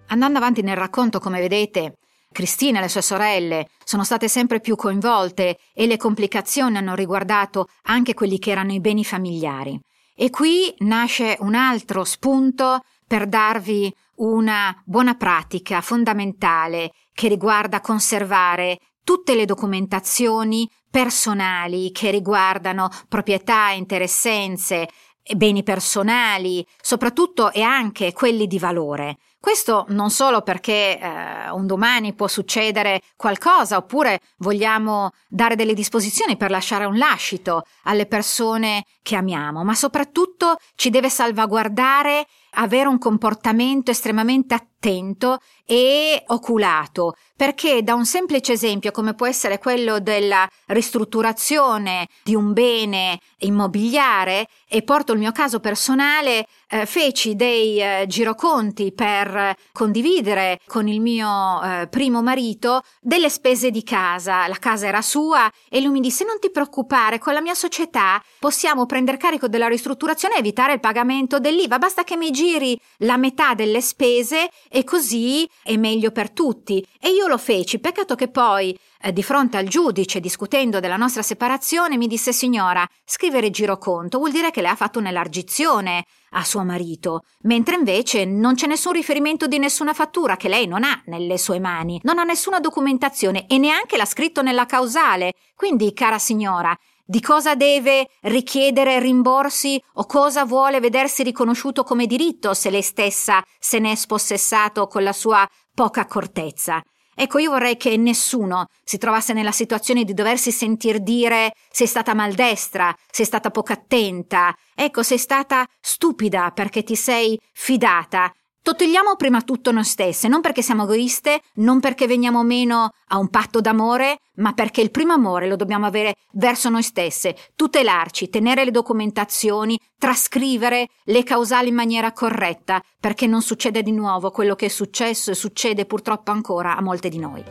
Andando 0.07 0.37
avanti 0.37 0.61
nel 0.61 0.77
racconto, 0.77 1.19
come 1.19 1.41
vedete, 1.41 1.97
Cristina 2.31 2.79
e 2.79 2.83
le 2.83 2.87
sue 2.87 3.01
sorelle 3.01 3.67
sono 3.83 4.05
state 4.05 4.29
sempre 4.29 4.61
più 4.61 4.75
coinvolte 4.75 5.57
e 5.73 5.87
le 5.87 5.97
complicazioni 5.97 6.77
hanno 6.77 6.95
riguardato 6.95 7.67
anche 7.83 8.13
quelli 8.13 8.39
che 8.39 8.51
erano 8.51 8.71
i 8.71 8.79
beni 8.79 9.03
familiari. 9.03 9.77
E 10.15 10.29
qui 10.29 10.73
nasce 10.79 11.35
un 11.41 11.53
altro 11.53 12.05
spunto 12.05 12.81
per 13.05 13.27
darvi 13.27 13.93
una 14.15 14.75
buona 14.85 15.15
pratica 15.15 15.81
fondamentale 15.81 16.91
che 17.13 17.27
riguarda 17.27 17.81
conservare 17.81 18.79
tutte 19.03 19.33
le 19.33 19.45
documentazioni 19.45 20.69
personali 20.89 21.91
che 21.91 22.11
riguardano 22.11 22.89
proprietà, 23.07 23.71
interessenze, 23.71 24.87
beni 25.35 25.63
personali, 25.63 26.65
soprattutto 26.81 27.51
e 27.51 27.61
anche 27.61 28.13
quelli 28.13 28.47
di 28.47 28.59
valore. 28.59 29.17
Questo 29.41 29.85
non 29.89 30.09
solo 30.09 30.41
perché 30.41 30.99
eh, 30.99 31.49
un 31.51 31.65
domani 31.65 32.13
può 32.13 32.27
succedere 32.27 33.01
qualcosa 33.15 33.77
oppure 33.77 34.19
vogliamo 34.39 35.11
dare 35.29 35.55
delle 35.55 35.73
disposizioni 35.73 36.35
per 36.35 36.51
lasciare 36.51 36.83
un 36.83 36.97
lascito 36.97 37.63
alle 37.83 38.05
persone 38.05 38.83
che 39.01 39.15
amiamo, 39.15 39.63
ma 39.63 39.75
soprattutto 39.75 40.57
ci 40.75 40.89
deve 40.89 41.09
salvaguardare 41.09 42.27
avere 42.53 42.87
un 42.87 42.97
comportamento 42.97 43.91
estremamente 43.91 44.55
attento 44.55 45.39
e 45.65 46.23
oculato, 46.27 47.15
perché 47.35 47.83
da 47.83 47.93
un 47.93 48.05
semplice 48.05 48.53
esempio 48.53 48.91
come 48.91 49.13
può 49.13 49.27
essere 49.27 49.59
quello 49.59 49.99
della 49.99 50.49
ristrutturazione 50.67 52.07
di 52.23 52.33
un 52.33 52.53
bene 52.53 53.19
immobiliare, 53.39 54.47
e 54.67 54.81
porto 54.83 55.13
il 55.13 55.19
mio 55.19 55.31
caso 55.31 55.59
personale, 55.59 56.47
eh, 56.69 56.85
feci 56.85 57.35
dei 57.35 57.79
eh, 57.81 58.05
giroconti 58.07 58.91
per 58.93 59.28
condividere 59.71 60.59
con 60.65 60.87
il 60.87 61.01
mio 61.01 61.61
eh, 61.61 61.87
primo 61.87 62.21
marito 62.21 62.83
delle 63.01 63.29
spese 63.29 63.71
di 63.71 63.83
casa. 63.83 64.47
La 64.47 64.57
casa 64.57 64.87
era 64.87 65.01
sua 65.01 65.51
e 65.69 65.81
lui 65.81 65.91
mi 65.91 65.99
disse 65.99 66.25
non 66.25 66.39
ti 66.39 66.49
preoccupare, 66.51 67.19
con 67.19 67.33
la 67.33 67.41
mia 67.41 67.53
società 67.53 68.21
possiamo 68.39 68.85
prendere 68.85 69.17
carico 69.17 69.47
della 69.47 69.67
ristrutturazione 69.67 70.35
e 70.35 70.39
evitare 70.39 70.73
il 70.73 70.79
pagamento 70.79 71.39
dell'IVA, 71.39 71.77
basta 71.77 72.03
che 72.03 72.17
mi 72.17 72.31
giri 72.31 72.79
la 72.99 73.17
metà 73.17 73.53
delle 73.53 73.81
spese 73.81 74.49
e 74.69 74.83
così 74.83 75.49
è 75.63 75.75
meglio 75.77 76.11
per 76.11 76.31
tutti. 76.31 76.85
E 76.99 77.09
io 77.09 77.27
lo 77.27 77.37
feci, 77.37 77.79
peccato 77.79 78.15
che 78.15 78.29
poi 78.29 78.77
eh, 79.01 79.13
di 79.13 79.23
fronte 79.23 79.57
al 79.57 79.67
giudice 79.67 80.19
discutendo 80.19 80.79
della 80.79 80.97
nostra 80.97 81.21
separazione 81.21 81.97
mi 81.97 82.07
disse 82.07 82.33
signora, 82.33 82.87
scrivere 83.05 83.49
giroconto 83.49 84.17
vuol 84.17 84.31
dire 84.31 84.51
che 84.51 84.61
le 84.61 84.67
ha 84.67 84.75
fatto 84.75 84.99
un'elargizione 84.99 86.05
a 86.31 86.43
suo 86.43 86.63
marito, 86.63 87.23
mentre 87.41 87.75
invece 87.75 88.25
non 88.25 88.55
c'è 88.55 88.67
nessun 88.67 88.93
riferimento 88.93 89.47
di 89.47 89.59
nessuna 89.59 89.93
fattura 89.93 90.37
che 90.37 90.49
lei 90.49 90.67
non 90.67 90.83
ha 90.83 91.01
nelle 91.05 91.37
sue 91.37 91.59
mani, 91.59 91.99
non 92.03 92.19
ha 92.19 92.23
nessuna 92.23 92.59
documentazione 92.59 93.47
e 93.47 93.57
neanche 93.57 93.97
l'ha 93.97 94.05
scritto 94.05 94.41
nella 94.41 94.65
causale. 94.65 95.33
Quindi, 95.55 95.93
cara 95.93 96.19
signora, 96.19 96.77
di 97.05 97.21
cosa 97.21 97.55
deve 97.55 98.07
richiedere 98.21 98.99
rimborsi 98.99 99.81
o 99.93 100.05
cosa 100.05 100.45
vuole 100.45 100.79
vedersi 100.79 101.23
riconosciuto 101.23 101.83
come 101.83 102.05
diritto 102.05 102.53
se 102.53 102.69
lei 102.69 102.83
stessa 102.83 103.43
se 103.57 103.79
ne 103.79 103.93
è 103.93 103.95
spossessato 103.95 104.85
con 104.85 105.01
la 105.01 105.13
sua 105.13 105.49
poca 105.73 106.01
accortezza. 106.01 106.83
Ecco, 107.21 107.37
io 107.37 107.51
vorrei 107.51 107.75
che 107.75 107.97
nessuno 107.97 108.67
si 108.81 108.97
trovasse 108.97 109.33
nella 109.33 109.51
situazione 109.51 110.05
di 110.05 110.13
doversi 110.13 110.53
sentir 110.53 110.99
dire 110.99 111.51
sei 111.69 111.85
stata 111.85 112.13
maldestra, 112.13 112.95
sei 113.11 113.25
stata 113.25 113.49
poco 113.49 113.73
attenta, 113.73 114.55
ecco, 114.73 115.03
sei 115.03 115.17
stata 115.17 115.67
stupida 115.81 116.51
perché 116.51 116.81
ti 116.81 116.95
sei 116.95 117.37
fidata. 117.51 118.31
Tuteliamo 118.69 119.15
prima 119.15 119.41
tutto 119.41 119.71
noi 119.71 119.83
stesse, 119.83 120.27
non 120.27 120.41
perché 120.41 120.61
siamo 120.61 120.83
egoiste, 120.83 121.41
non 121.55 121.79
perché 121.79 122.05
veniamo 122.05 122.43
meno 122.43 122.91
a 123.07 123.17
un 123.17 123.29
patto 123.29 123.61
d'amore, 123.61 124.19
ma 124.35 124.53
perché 124.53 124.81
il 124.81 124.91
primo 124.91 125.11
amore 125.11 125.47
lo 125.47 125.55
dobbiamo 125.55 125.87
avere 125.87 126.17
verso 126.33 126.69
noi 126.69 126.83
stesse, 126.83 127.35
tutelarci, 127.55 128.29
tenere 128.29 128.65
le 128.65 128.69
documentazioni, 128.69 129.75
trascrivere 129.97 130.87
le 131.05 131.23
causali 131.23 131.69
in 131.69 131.73
maniera 131.73 132.11
corretta, 132.11 132.79
perché 132.99 133.25
non 133.25 133.41
succede 133.41 133.81
di 133.81 133.91
nuovo 133.91 134.29
quello 134.29 134.53
che 134.53 134.67
è 134.67 134.69
successo 134.69 135.31
e 135.31 135.35
succede 135.35 135.87
purtroppo 135.87 136.29
ancora 136.29 136.77
a 136.77 136.81
molte 136.83 137.09
di 137.09 137.17
noi. 137.17 137.43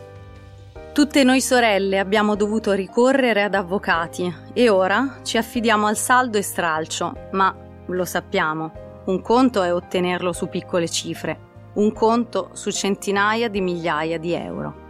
Tutte 0.92 1.24
noi 1.24 1.40
sorelle 1.40 1.98
abbiamo 1.98 2.36
dovuto 2.36 2.70
ricorrere 2.74 3.42
ad 3.42 3.56
avvocati 3.56 4.32
e 4.52 4.68
ora 4.68 5.18
ci 5.24 5.36
affidiamo 5.36 5.88
al 5.88 5.96
saldo 5.96 6.38
e 6.38 6.42
stralcio, 6.42 7.12
ma 7.32 7.52
lo 7.88 8.04
sappiamo 8.04 8.86
Un 9.08 9.22
conto 9.22 9.62
è 9.62 9.72
ottenerlo 9.72 10.34
su 10.34 10.50
piccole 10.50 10.86
cifre, 10.86 11.70
un 11.76 11.94
conto 11.94 12.50
su 12.52 12.70
centinaia 12.70 13.48
di 13.48 13.62
migliaia 13.62 14.18
di 14.18 14.34
euro. 14.34 14.86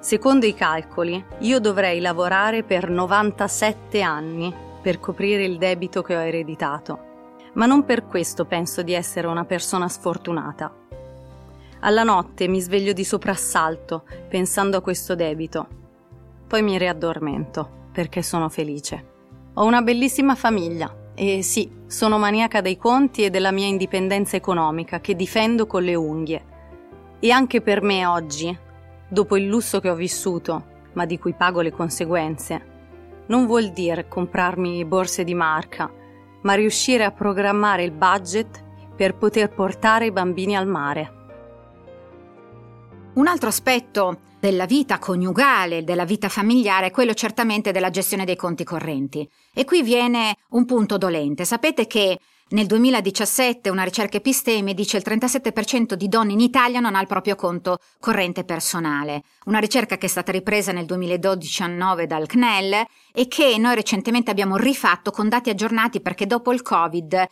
Secondo 0.00 0.44
i 0.44 0.52
calcoli, 0.52 1.24
io 1.38 1.60
dovrei 1.60 2.00
lavorare 2.00 2.62
per 2.62 2.90
97 2.90 4.02
anni 4.02 4.52
per 4.82 5.00
coprire 5.00 5.46
il 5.46 5.56
debito 5.56 6.02
che 6.02 6.14
ho 6.14 6.20
ereditato, 6.20 6.98
ma 7.54 7.64
non 7.64 7.86
per 7.86 8.04
questo 8.04 8.44
penso 8.44 8.82
di 8.82 8.92
essere 8.92 9.28
una 9.28 9.46
persona 9.46 9.88
sfortunata. 9.88 10.70
Alla 11.80 12.02
notte 12.02 12.48
mi 12.48 12.60
sveglio 12.60 12.92
di 12.92 13.02
soprassalto 13.02 14.04
pensando 14.28 14.76
a 14.76 14.82
questo 14.82 15.14
debito. 15.14 15.68
Poi 16.46 16.60
mi 16.60 16.76
riaddormento 16.76 17.88
perché 17.92 18.20
sono 18.20 18.50
felice. 18.50 19.12
Ho 19.54 19.64
una 19.64 19.80
bellissima 19.80 20.34
famiglia 20.34 20.98
e 21.14 21.42
sì, 21.42 21.70
sono 21.86 22.18
maniaca 22.18 22.60
dei 22.60 22.76
conti 22.76 23.24
e 23.24 23.30
della 23.30 23.52
mia 23.52 23.66
indipendenza 23.66 24.36
economica 24.36 25.00
che 25.00 25.14
difendo 25.14 25.66
con 25.66 25.82
le 25.82 25.94
unghie. 25.94 26.44
E 27.20 27.30
anche 27.30 27.60
per 27.60 27.82
me 27.82 28.04
oggi, 28.04 28.56
dopo 29.08 29.36
il 29.36 29.46
lusso 29.46 29.80
che 29.80 29.88
ho 29.88 29.94
vissuto, 29.94 30.72
ma 30.94 31.06
di 31.06 31.18
cui 31.18 31.32
pago 31.34 31.60
le 31.60 31.72
conseguenze, 31.72 32.72
non 33.26 33.46
vuol 33.46 33.70
dire 33.70 34.08
comprarmi 34.08 34.84
borse 34.84 35.24
di 35.24 35.34
marca, 35.34 35.90
ma 36.42 36.52
riuscire 36.54 37.04
a 37.04 37.12
programmare 37.12 37.84
il 37.84 37.92
budget 37.92 38.62
per 38.94 39.16
poter 39.16 39.50
portare 39.50 40.06
i 40.06 40.12
bambini 40.12 40.56
al 40.56 40.66
mare. 40.66 41.23
Un 43.14 43.28
altro 43.28 43.48
aspetto 43.48 44.22
della 44.40 44.66
vita 44.66 44.98
coniugale, 44.98 45.84
della 45.84 46.04
vita 46.04 46.28
familiare, 46.28 46.86
è 46.86 46.90
quello 46.90 47.14
certamente 47.14 47.70
della 47.70 47.90
gestione 47.90 48.24
dei 48.24 48.34
conti 48.34 48.64
correnti. 48.64 49.28
E 49.54 49.64
qui 49.64 49.82
viene 49.82 50.36
un 50.50 50.64
punto 50.64 50.98
dolente. 50.98 51.44
Sapete 51.44 51.86
che 51.86 52.18
nel 52.48 52.66
2017 52.66 53.70
una 53.70 53.84
ricerca 53.84 54.16
episteme 54.16 54.74
dice 54.74 55.00
che 55.00 55.08
il 55.08 55.18
37% 55.20 55.94
di 55.94 56.08
donne 56.08 56.32
in 56.32 56.40
Italia 56.40 56.80
non 56.80 56.96
ha 56.96 57.00
il 57.00 57.06
proprio 57.06 57.36
conto 57.36 57.78
corrente 58.00 58.42
personale. 58.42 59.22
Una 59.44 59.60
ricerca 59.60 59.96
che 59.96 60.06
è 60.06 60.08
stata 60.08 60.32
ripresa 60.32 60.72
nel 60.72 60.84
2019 60.84 62.08
dal 62.08 62.26
CNEL 62.26 62.84
e 63.12 63.28
che 63.28 63.56
noi 63.58 63.76
recentemente 63.76 64.32
abbiamo 64.32 64.56
rifatto 64.56 65.12
con 65.12 65.28
dati 65.28 65.50
aggiornati 65.50 66.00
perché 66.00 66.26
dopo 66.26 66.52
il 66.52 66.62
Covid 66.62 67.28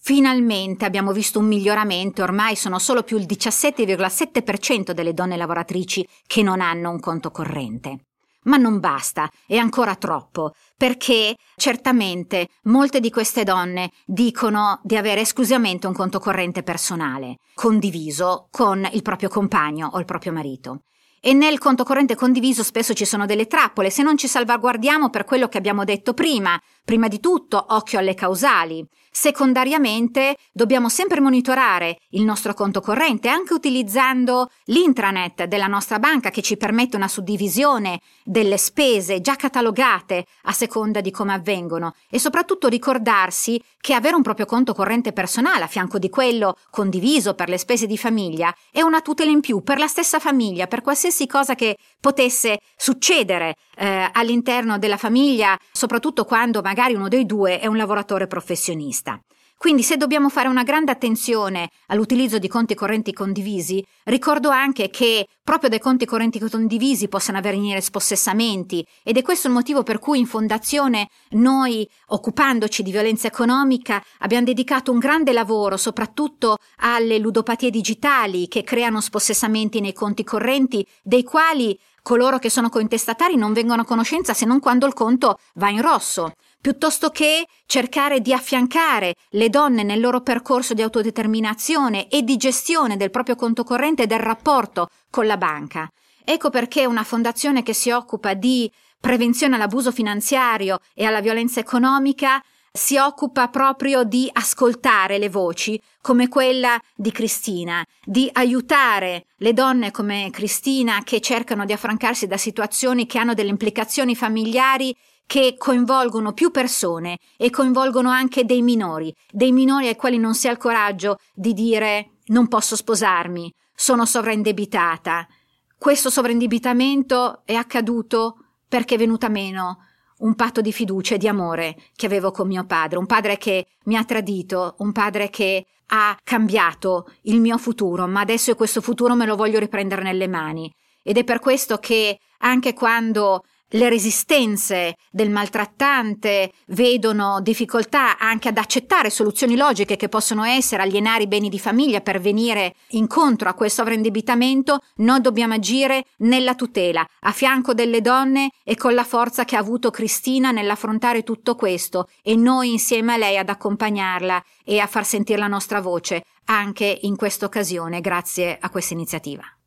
Finalmente 0.00 0.84
abbiamo 0.84 1.12
visto 1.12 1.38
un 1.38 1.46
miglioramento, 1.46 2.22
ormai 2.22 2.56
sono 2.56 2.78
solo 2.78 3.02
più 3.02 3.18
il 3.18 3.26
17,7% 3.26 4.92
delle 4.92 5.12
donne 5.12 5.36
lavoratrici 5.36 6.06
che 6.26 6.42
non 6.42 6.60
hanno 6.60 6.90
un 6.90 7.00
conto 7.00 7.30
corrente. 7.30 8.04
Ma 8.44 8.56
non 8.56 8.80
basta, 8.80 9.28
è 9.46 9.56
ancora 9.56 9.96
troppo, 9.96 10.54
perché 10.76 11.36
certamente 11.56 12.48
molte 12.64 13.00
di 13.00 13.10
queste 13.10 13.42
donne 13.42 13.90
dicono 14.06 14.80
di 14.84 14.96
avere 14.96 15.20
esclusivamente 15.20 15.86
un 15.86 15.92
conto 15.92 16.18
corrente 16.18 16.62
personale, 16.62 17.36
condiviso 17.52 18.46
con 18.50 18.88
il 18.92 19.02
proprio 19.02 19.28
compagno 19.28 19.90
o 19.92 19.98
il 19.98 20.06
proprio 20.06 20.32
marito. 20.32 20.82
E 21.20 21.32
nel 21.32 21.58
conto 21.58 21.82
corrente 21.82 22.14
condiviso 22.14 22.62
spesso 22.62 22.94
ci 22.94 23.04
sono 23.04 23.26
delle 23.26 23.48
trappole 23.48 23.90
se 23.90 24.04
non 24.04 24.16
ci 24.16 24.28
salvaguardiamo 24.28 25.10
per 25.10 25.24
quello 25.24 25.48
che 25.48 25.58
abbiamo 25.58 25.82
detto 25.82 26.14
prima. 26.14 26.58
Prima 26.84 27.08
di 27.08 27.18
tutto, 27.18 27.62
occhio 27.70 27.98
alle 27.98 28.14
causali. 28.14 28.86
Secondariamente, 29.20 30.36
dobbiamo 30.52 30.88
sempre 30.88 31.18
monitorare 31.18 31.98
il 32.10 32.22
nostro 32.22 32.54
conto 32.54 32.80
corrente 32.80 33.28
anche 33.28 33.52
utilizzando 33.52 34.48
l'intranet 34.66 35.46
della 35.46 35.66
nostra 35.66 35.98
banca 35.98 36.30
che 36.30 36.40
ci 36.40 36.56
permette 36.56 36.94
una 36.94 37.08
suddivisione 37.08 37.98
delle 38.22 38.56
spese 38.58 39.20
già 39.20 39.34
catalogate 39.34 40.24
a 40.42 40.52
seconda 40.52 41.00
di 41.00 41.10
come 41.10 41.32
avvengono. 41.32 41.96
E 42.08 42.20
soprattutto 42.20 42.68
ricordarsi 42.68 43.60
che 43.80 43.92
avere 43.92 44.14
un 44.14 44.22
proprio 44.22 44.46
conto 44.46 44.72
corrente 44.72 45.12
personale 45.12 45.64
a 45.64 45.66
fianco 45.66 45.98
di 45.98 46.10
quello 46.10 46.56
condiviso 46.70 47.34
per 47.34 47.48
le 47.48 47.58
spese 47.58 47.88
di 47.88 47.98
famiglia 47.98 48.54
è 48.70 48.82
una 48.82 49.00
tutela 49.00 49.32
in 49.32 49.40
più 49.40 49.64
per 49.64 49.78
la 49.78 49.88
stessa 49.88 50.20
famiglia, 50.20 50.68
per 50.68 50.80
qualsiasi 50.80 51.26
cosa 51.26 51.56
che 51.56 51.76
potesse 52.00 52.60
succedere 52.76 53.56
eh, 53.78 54.08
all'interno 54.12 54.78
della 54.78 54.96
famiglia, 54.96 55.58
soprattutto 55.72 56.24
quando 56.24 56.60
magari 56.60 56.94
uno 56.94 57.08
dei 57.08 57.24
due 57.24 57.60
è 57.60 57.66
un 57.66 57.76
lavoratore 57.76 58.26
professionista. 58.26 59.20
Quindi 59.58 59.82
se 59.82 59.96
dobbiamo 59.96 60.28
fare 60.28 60.46
una 60.46 60.62
grande 60.62 60.92
attenzione 60.92 61.70
all'utilizzo 61.86 62.38
di 62.38 62.46
conti 62.46 62.76
correnti 62.76 63.12
condivisi, 63.12 63.84
ricordo 64.04 64.50
anche 64.50 64.88
che 64.88 65.26
proprio 65.42 65.68
dai 65.68 65.80
conti 65.80 66.06
correnti 66.06 66.38
condivisi 66.38 67.08
possono 67.08 67.38
avvenire 67.38 67.80
spossessamenti 67.80 68.86
ed 69.02 69.16
è 69.16 69.22
questo 69.22 69.48
il 69.48 69.54
motivo 69.54 69.82
per 69.82 69.98
cui 69.98 70.20
in 70.20 70.26
fondazione 70.26 71.08
noi, 71.30 71.84
occupandoci 72.06 72.84
di 72.84 72.92
violenza 72.92 73.26
economica, 73.26 74.00
abbiamo 74.18 74.44
dedicato 74.44 74.92
un 74.92 75.00
grande 75.00 75.32
lavoro 75.32 75.76
soprattutto 75.76 76.58
alle 76.76 77.18
ludopatie 77.18 77.70
digitali 77.70 78.46
che 78.46 78.62
creano 78.62 79.00
spossessamenti 79.00 79.80
nei 79.80 79.92
conti 79.92 80.22
correnti, 80.22 80.86
dei 81.02 81.24
quali 81.24 81.76
coloro 82.00 82.38
che 82.38 82.48
sono 82.48 82.68
cointestatari 82.68 83.34
non 83.34 83.52
vengono 83.52 83.82
a 83.82 83.84
conoscenza 83.84 84.34
se 84.34 84.46
non 84.46 84.60
quando 84.60 84.86
il 84.86 84.94
conto 84.94 85.40
va 85.54 85.68
in 85.68 85.82
rosso 85.82 86.34
piuttosto 86.60 87.10
che 87.10 87.46
cercare 87.66 88.20
di 88.20 88.32
affiancare 88.32 89.14
le 89.30 89.48
donne 89.48 89.82
nel 89.82 90.00
loro 90.00 90.20
percorso 90.20 90.74
di 90.74 90.82
autodeterminazione 90.82 92.08
e 92.08 92.22
di 92.22 92.36
gestione 92.36 92.96
del 92.96 93.10
proprio 93.10 93.36
conto 93.36 93.64
corrente 93.64 94.04
e 94.04 94.06
del 94.06 94.18
rapporto 94.18 94.88
con 95.10 95.26
la 95.26 95.36
banca. 95.36 95.88
Ecco 96.24 96.50
perché 96.50 96.84
una 96.84 97.04
fondazione 97.04 97.62
che 97.62 97.72
si 97.72 97.90
occupa 97.90 98.34
di 98.34 98.70
prevenzione 99.00 99.54
all'abuso 99.54 99.92
finanziario 99.92 100.80
e 100.94 101.04
alla 101.04 101.20
violenza 101.20 101.60
economica 101.60 102.42
si 102.70 102.96
occupa 102.96 103.48
proprio 103.48 104.04
di 104.04 104.28
ascoltare 104.32 105.18
le 105.18 105.28
voci 105.28 105.80
come 106.00 106.28
quella 106.28 106.78
di 106.94 107.10
Cristina, 107.10 107.84
di 108.04 108.28
aiutare 108.32 109.26
le 109.38 109.52
donne 109.52 109.90
come 109.90 110.28
Cristina 110.30 111.02
che 111.02 111.20
cercano 111.20 111.64
di 111.64 111.72
affrancarsi 111.72 112.26
da 112.26 112.36
situazioni 112.36 113.06
che 113.06 113.18
hanno 113.18 113.34
delle 113.34 113.50
implicazioni 113.50 114.14
familiari 114.14 114.94
che 115.28 115.56
coinvolgono 115.58 116.32
più 116.32 116.50
persone 116.50 117.18
e 117.36 117.50
coinvolgono 117.50 118.08
anche 118.08 118.46
dei 118.46 118.62
minori, 118.62 119.14
dei 119.30 119.52
minori 119.52 119.86
ai 119.86 119.94
quali 119.94 120.16
non 120.16 120.34
si 120.34 120.48
ha 120.48 120.50
il 120.50 120.56
coraggio 120.56 121.18
di 121.34 121.52
dire 121.52 122.12
non 122.28 122.48
posso 122.48 122.76
sposarmi, 122.76 123.52
sono 123.74 124.06
sovraindebitata. 124.06 125.28
Questo 125.76 126.08
sovraindebitamento 126.08 127.42
è 127.44 127.52
accaduto 127.52 128.36
perché 128.66 128.94
è 128.94 128.98
venuta 128.98 129.28
meno 129.28 129.84
un 130.20 130.34
patto 130.34 130.62
di 130.62 130.72
fiducia 130.72 131.16
e 131.16 131.18
di 131.18 131.28
amore 131.28 131.76
che 131.94 132.06
avevo 132.06 132.30
con 132.30 132.46
mio 132.46 132.64
padre, 132.64 132.96
un 132.96 133.04
padre 133.06 133.36
che 133.36 133.66
mi 133.84 133.98
ha 133.98 134.04
tradito, 134.04 134.76
un 134.78 134.92
padre 134.92 135.28
che 135.28 135.66
ha 135.88 136.16
cambiato 136.24 137.12
il 137.24 137.38
mio 137.38 137.58
futuro, 137.58 138.06
ma 138.06 138.20
adesso 138.20 138.54
questo 138.54 138.80
futuro 138.80 139.14
me 139.14 139.26
lo 139.26 139.36
voglio 139.36 139.58
riprendere 139.58 140.02
nelle 140.02 140.26
mani. 140.26 140.72
Ed 141.02 141.18
è 141.18 141.24
per 141.24 141.38
questo 141.38 141.76
che 141.76 142.18
anche 142.38 142.72
quando 142.72 143.44
le 143.72 143.88
resistenze 143.88 144.96
del 145.10 145.30
maltrattante 145.30 146.52
vedono 146.68 147.40
difficoltà 147.40 148.18
anche 148.18 148.48
ad 148.48 148.56
accettare 148.56 149.10
soluzioni 149.10 149.56
logiche 149.56 149.96
che 149.96 150.08
possono 150.08 150.44
essere 150.44 150.82
alienare 150.82 151.24
i 151.24 151.28
beni 151.28 151.48
di 151.48 151.58
famiglia 151.58 152.00
per 152.00 152.20
venire 152.20 152.74
incontro 152.90 153.48
a 153.48 153.54
questo 153.54 153.82
sovraindebitamento, 153.82 154.80
noi 154.96 155.20
dobbiamo 155.20 155.54
agire 155.54 156.04
nella 156.18 156.54
tutela, 156.54 157.06
a 157.20 157.32
fianco 157.32 157.74
delle 157.74 158.00
donne 158.00 158.50
e 158.64 158.76
con 158.76 158.94
la 158.94 159.04
forza 159.04 159.44
che 159.44 159.56
ha 159.56 159.60
avuto 159.60 159.90
Cristina 159.90 160.50
nell'affrontare 160.50 161.22
tutto 161.22 161.54
questo 161.54 162.08
e 162.22 162.34
noi 162.34 162.72
insieme 162.72 163.14
a 163.14 163.16
lei 163.16 163.36
ad 163.36 163.48
accompagnarla 163.48 164.42
e 164.64 164.80
a 164.80 164.86
far 164.86 165.04
sentire 165.04 165.38
la 165.38 165.46
nostra 165.46 165.80
voce 165.80 166.24
anche 166.46 166.98
in 167.02 167.16
questa 167.16 167.46
occasione 167.46 168.00
grazie 168.00 168.56
a 168.60 168.70
questa 168.70 168.94
iniziativa. 168.94 169.57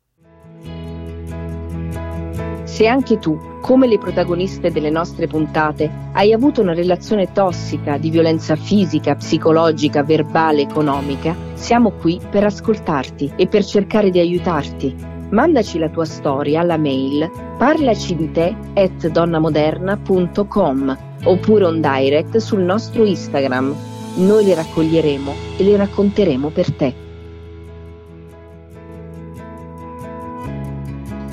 Se 2.72 2.86
anche 2.86 3.18
tu, 3.18 3.38
come 3.60 3.86
le 3.86 3.98
protagoniste 3.98 4.70
delle 4.70 4.88
nostre 4.88 5.26
puntate, 5.26 6.08
hai 6.12 6.32
avuto 6.32 6.62
una 6.62 6.72
relazione 6.72 7.30
tossica 7.30 7.98
di 7.98 8.08
violenza 8.08 8.56
fisica, 8.56 9.14
psicologica, 9.14 10.02
verbale, 10.02 10.62
economica, 10.62 11.36
siamo 11.52 11.90
qui 11.90 12.18
per 12.30 12.44
ascoltarti 12.44 13.34
e 13.36 13.46
per 13.46 13.62
cercare 13.62 14.08
di 14.08 14.20
aiutarti. 14.20 14.96
Mandaci 15.28 15.78
la 15.78 15.90
tua 15.90 16.06
storia 16.06 16.60
alla 16.60 16.78
mail 16.78 17.30
parlaci 17.58 18.16
di 18.16 18.32
te 18.32 18.56
at 18.72 19.06
donnamoderna.com 19.06 20.98
oppure 21.24 21.66
un 21.66 21.78
direct 21.78 22.38
sul 22.38 22.62
nostro 22.62 23.04
Instagram. 23.04 23.74
Noi 24.14 24.46
le 24.46 24.54
raccoglieremo 24.54 25.34
e 25.58 25.64
le 25.64 25.76
racconteremo 25.76 26.48
per 26.48 26.72
te. 26.72 27.11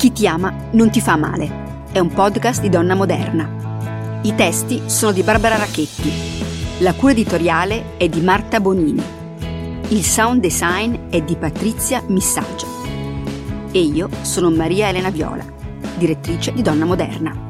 Chi 0.00 0.12
ti 0.12 0.26
ama 0.26 0.50
non 0.70 0.88
ti 0.88 0.98
fa 0.98 1.16
male. 1.16 1.84
È 1.92 1.98
un 1.98 2.08
podcast 2.08 2.62
di 2.62 2.70
donna 2.70 2.94
moderna. 2.94 4.20
I 4.22 4.34
testi 4.34 4.84
sono 4.86 5.12
di 5.12 5.22
Barbara 5.22 5.58
Racchetti. 5.58 6.10
La 6.78 6.94
cura 6.94 7.12
editoriale 7.12 7.98
è 7.98 8.08
di 8.08 8.22
Marta 8.22 8.60
Bonini. 8.60 9.02
Il 9.88 10.02
sound 10.02 10.40
design 10.40 11.10
è 11.10 11.20
di 11.20 11.36
Patrizia 11.36 12.02
Missaggio. 12.06 12.66
E 13.72 13.78
io 13.78 14.08
sono 14.22 14.50
Maria 14.50 14.88
Elena 14.88 15.10
Viola, 15.10 15.44
direttrice 15.98 16.54
di 16.54 16.62
Donna 16.62 16.86
Moderna. 16.86 17.49